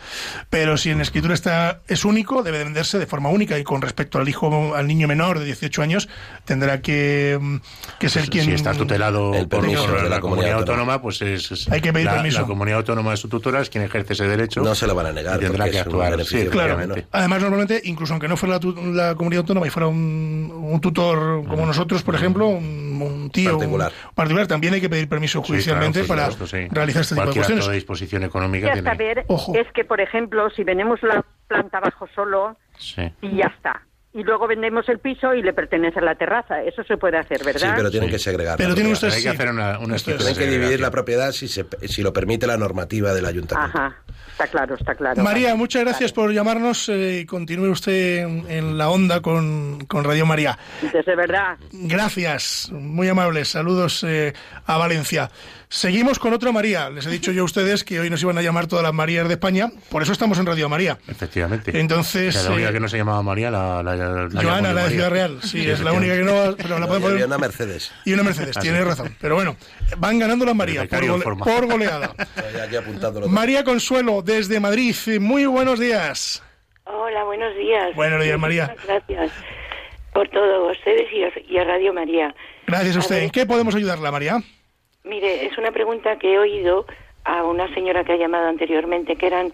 [0.48, 3.59] Pero si en escritura está es único, debe venderse de forma única.
[3.59, 6.09] Y con respecto al hijo, al niño menor de 18 años,
[6.44, 7.57] tendrá que, mm,
[7.98, 8.44] que ser quien.
[8.44, 12.40] Si está tutelado por, la, comunidad, autónoma, pues es, Hay que pedir la, permiso.
[12.40, 14.62] La comunidad autónoma de su tutora es quien ejerce ese derecho.
[14.62, 15.38] No se lo van a negar.
[15.38, 16.24] tendrá que actuar.
[16.24, 16.78] Sí, claro.
[17.12, 18.61] Además, normalmente, incluso aunque no fuera la
[18.95, 23.93] la comunidad autónoma y fuera un, tutor como nosotros, por ejemplo, un, tío particular.
[24.14, 26.28] particular, también hay que pedir permiso judicialmente para
[26.70, 27.66] realizar este tipo de cuestiones.
[27.66, 28.88] de disposición económica tiene.
[28.88, 29.24] saber
[29.55, 32.57] es que, por ejemplo, si venimos la planta abajo solo
[33.20, 33.82] y ya está
[34.12, 36.62] y luego vendemos el piso y le pertenece a la terraza.
[36.62, 37.68] Eso se puede hacer, ¿verdad?
[37.68, 38.56] Sí, pero tienen que segregar.
[38.56, 41.64] Pero tienen ustedes hay que hacer una, una Tienen que dividir la propiedad si, se,
[41.86, 43.78] si lo permite la normativa del ayuntamiento.
[43.78, 43.96] Ajá.
[44.32, 45.22] Está claro, está claro.
[45.22, 50.24] María, muchas gracias por llamarnos eh, y continúe usted en, la onda con, con, Radio
[50.24, 50.58] María.
[50.80, 51.58] Desde verdad.
[51.72, 53.48] Gracias, muy amables.
[53.48, 54.32] Saludos eh,
[54.64, 55.30] a Valencia.
[55.73, 56.91] Seguimos con otra María.
[56.91, 59.29] Les he dicho yo a ustedes que hoy nos iban a llamar todas las Marías
[59.29, 60.99] de España, por eso estamos en Radio María.
[61.07, 61.79] Efectivamente.
[61.79, 62.35] Entonces.
[62.45, 65.39] la única eh, que no se llamaba María la, la Joana, la de Ciudad Real,
[65.45, 67.21] sí, es la única que no, pero la puede poner.
[67.21, 67.93] Y una Mercedes.
[68.05, 69.14] Y una Mercedes, tiene razón.
[69.21, 69.57] Pero bueno,
[69.99, 72.14] van ganando la María por, por, goleada.
[73.29, 76.43] María Consuelo, desde Madrid, muy buenos días.
[76.83, 77.95] Hola, buenos días.
[77.95, 78.75] Buenos días, María.
[78.89, 79.31] Gracias
[80.12, 81.07] por todo, ustedes
[81.49, 82.35] y a, Radio María.
[82.66, 83.23] Gracias a usted.
[83.23, 84.43] ¿En qué podemos ayudarla, María?
[85.05, 86.86] Mire, es una pregunta que he oído
[87.24, 89.53] a una señora que ha llamado anteriormente, que eran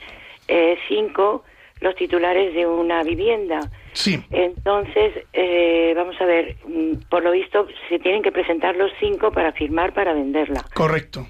[0.48, 1.44] eh, cinco
[1.80, 3.60] los titulares de una vivienda.
[3.92, 4.18] Sí.
[4.30, 9.30] Entonces, eh, vamos a ver, mm, por lo visto se tienen que presentar los cinco
[9.30, 10.64] para firmar para venderla.
[10.74, 11.26] Correcto.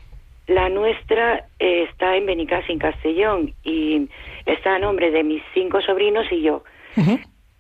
[0.47, 4.09] La nuestra eh, está en Benicasa, en Castellón, y
[4.45, 6.63] está a nombre de mis cinco sobrinos y yo.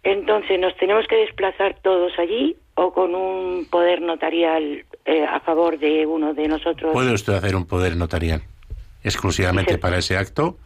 [0.03, 5.79] Entonces, ¿nos tenemos que desplazar todos allí o con un poder notarial eh, a favor
[5.79, 6.93] de uno de nosotros?
[6.93, 8.43] Puede usted hacer un poder notarial
[9.03, 10.59] exclusivamente para ese acto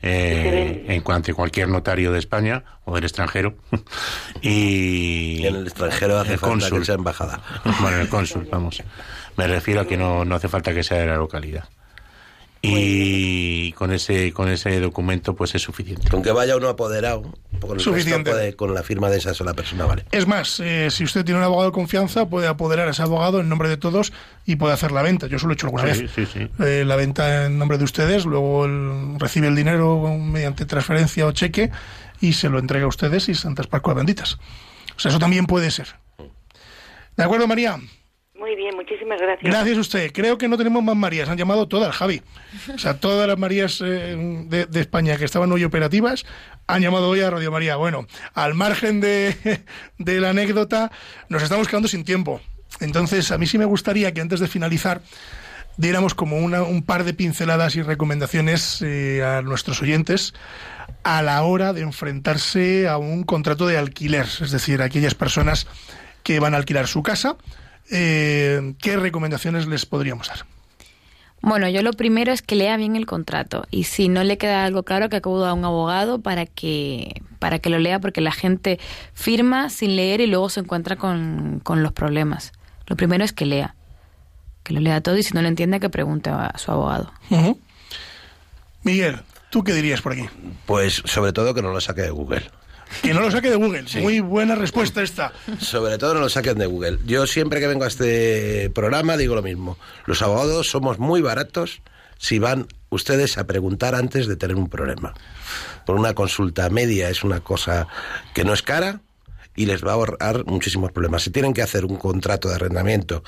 [0.00, 3.54] eh, en cuanto a cualquier notario de España o del extranjero.
[4.42, 7.40] y, en el extranjero hace falta que sea embajada.
[7.80, 8.82] Bueno, el cónsul, vamos.
[9.36, 11.64] Me refiero a que no, no hace falta que sea de la localidad
[12.62, 16.08] y con ese con ese documento pues es suficiente.
[16.08, 17.22] Con que vaya uno apoderado,
[17.60, 18.54] con, suficiente.
[18.54, 20.04] con la firma de esa sola persona vale.
[20.12, 23.40] Es más, eh, si usted tiene un abogado de confianza, puede apoderar a ese abogado
[23.40, 24.12] en nombre de todos
[24.46, 25.26] y puede hacer la venta.
[25.26, 26.04] Yo solo he hecho alguna vez.
[26.60, 28.68] Eh, la venta en nombre de ustedes, luego
[29.18, 31.70] recibe el dinero mediante transferencia o cheque
[32.20, 34.38] y se lo entrega a ustedes y Santas Pascuas benditas.
[34.96, 35.88] O sea, eso también puede ser.
[37.16, 37.78] ¿De acuerdo, María?
[38.42, 39.48] Muy bien, muchísimas gracias.
[39.48, 40.12] Gracias a usted.
[40.12, 41.28] Creo que no tenemos más Marías.
[41.28, 42.22] Han llamado todas, Javi.
[42.74, 44.16] O sea, todas las Marías eh,
[44.48, 46.26] de, España que estaban hoy operativas
[46.66, 47.76] han llamado hoy a Radio María.
[47.76, 49.60] Bueno, al margen de,
[49.98, 50.90] la anécdota,
[51.28, 52.40] nos estamos quedando sin tiempo.
[52.80, 55.02] Entonces, a mí sí me gustaría que antes de finalizar
[55.76, 60.34] diéramos como una, un par de pinceladas y recomendaciones eh, a nuestros oyentes
[61.04, 65.68] a la hora de enfrentarse a un contrato de alquiler, es decir, aquellas personas
[66.24, 67.36] que van a alquilar su casa
[67.90, 70.44] eh, ¿qué recomendaciones les podríamos dar?
[71.42, 74.64] Bueno, yo lo primero es que lea bien el contrato y si no le queda
[74.64, 78.30] algo claro que acuda a un abogado para que para que lo lea porque la
[78.30, 78.78] gente
[79.12, 82.52] firma sin leer y luego se encuentra con, los problemas.
[82.86, 83.74] Lo primero es que lea,
[84.62, 87.12] que lo lea todo y si no lo entiende que pregunte a su abogado.
[88.84, 90.28] Miguel, ¿tú qué dirías por aquí?
[90.66, 92.42] Pues sobre todo que no lo saque de Google.
[93.00, 93.84] Que no lo saque de Google.
[94.00, 95.32] Muy buena respuesta esta.
[95.58, 96.98] Sobre todo no lo saquen de Google.
[97.06, 99.78] Yo siempre que vengo a este programa digo lo mismo.
[100.06, 101.82] Los abogados somos muy baratos
[102.18, 105.14] si van ustedes a preguntar antes de tener un problema.
[105.86, 107.88] Por una consulta media es una cosa
[108.34, 109.00] que no es cara
[109.56, 111.22] y les va a ahorrar muchísimos problemas.
[111.22, 113.22] Si tienen que hacer un contrato de arrendamiento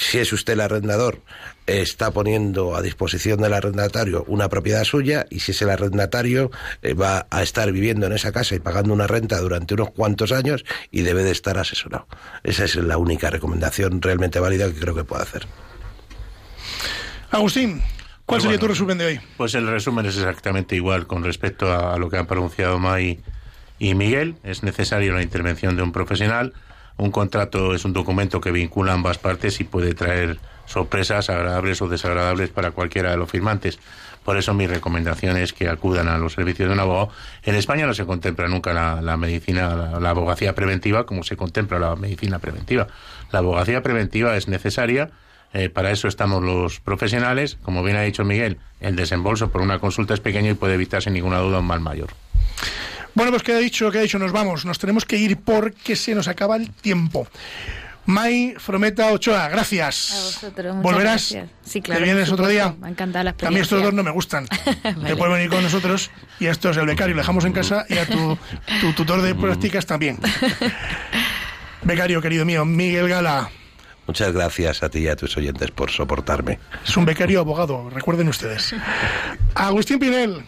[0.00, 1.20] si es usted el arrendador,
[1.66, 6.94] está poniendo a disposición del arrendatario una propiedad suya y si es el arrendatario eh,
[6.94, 10.64] va a estar viviendo en esa casa y pagando una renta durante unos cuantos años
[10.90, 12.06] y debe de estar asesorado.
[12.42, 15.46] Esa es la única recomendación realmente válida que creo que puede hacer.
[17.30, 17.82] Agustín,
[18.24, 19.20] ¿cuál pues sería tu resumen de hoy?
[19.36, 23.20] Pues el resumen es exactamente igual con respecto a lo que han pronunciado May
[23.78, 24.36] y Miguel.
[24.44, 26.54] Es necesaria la intervención de un profesional
[27.00, 31.88] un contrato es un documento que vincula ambas partes y puede traer sorpresas agradables o
[31.88, 33.78] desagradables para cualquiera de los firmantes.
[34.24, 37.08] Por eso mi recomendación es que acudan a los servicios de un abogado.
[37.42, 41.96] En España no se contempla nunca la, medicina, la, abogacía preventiva como se contempla la
[41.96, 42.86] medicina preventiva.
[43.32, 45.10] La abogacía preventiva es necesaria,
[45.54, 47.56] eh, para eso estamos los profesionales.
[47.62, 51.10] Como bien ha dicho Miguel, el desembolso por una consulta es pequeño y puede evitarse
[51.10, 52.10] ninguna duda un mal mayor.
[53.14, 54.64] Bueno, pues queda dicho, queda dicho, nos vamos.
[54.64, 57.26] Nos tenemos que ir porque se nos acaba el tiempo.
[58.06, 60.12] May Frometa Ochoa, gracias.
[60.12, 61.32] A vosotros, ¿Volverás?
[61.32, 61.48] Gracias.
[61.62, 62.00] Sí, claro.
[62.00, 62.74] ¿Te vienes otro día?
[62.80, 64.46] Me encanta la A mí estos dos no me gustan.
[64.82, 67.98] Te puedes venir con nosotros y esto es el becario, lo dejamos en casa y
[67.98, 68.38] a tu,
[68.80, 70.18] tu tutor de prácticas también.
[71.82, 73.50] becario, querido mío, Miguel Gala.
[74.06, 76.58] Muchas gracias a ti y a tus oyentes por soportarme.
[76.84, 78.74] Es un becario abogado, recuerden ustedes.
[79.54, 80.42] Agustín Pinel.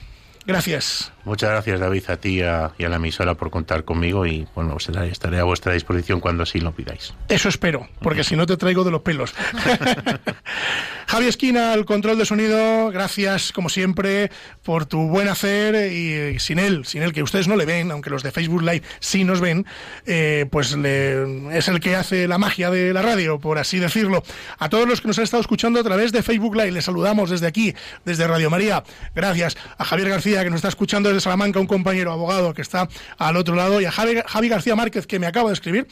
[0.46, 1.11] Gracias.
[1.25, 5.39] Muchas gracias, David, a ti y a, la emisora por contar conmigo y bueno, estaré
[5.39, 7.14] a vuestra disposición cuando así lo pidáis.
[7.29, 9.33] Eso espero, porque si no te traigo de los pelos.
[11.07, 14.31] Javi Esquina, el control de sonido, gracias como siempre
[14.62, 18.11] por tu buen hacer y sin él, sin él que ustedes no le ven, aunque
[18.11, 19.66] los de Facebook Live sí nos ven,
[20.07, 24.23] eh, pues es el que hace la magia de la radio, por así decirlo.
[24.59, 27.31] A todos los que nos han estado escuchando a través de Facebook Live, les saludamos
[27.31, 28.83] desde aquí, desde Radio María.
[29.14, 32.88] Gracias a Javier García que nos está escuchando de Salamanca, un compañero abogado que está
[33.18, 35.86] al otro lado, y a Javi, García Márquez, que me acaba de escribir,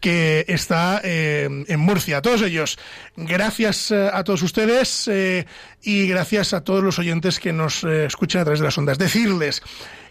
[0.00, 2.18] que está eh, en Murcia.
[2.18, 2.78] A todos ellos,
[3.16, 5.46] gracias eh, a todos ustedes eh,
[5.82, 8.98] y gracias a todos los oyentes que nos escuchan a través de las ondas.
[8.98, 9.62] Decirles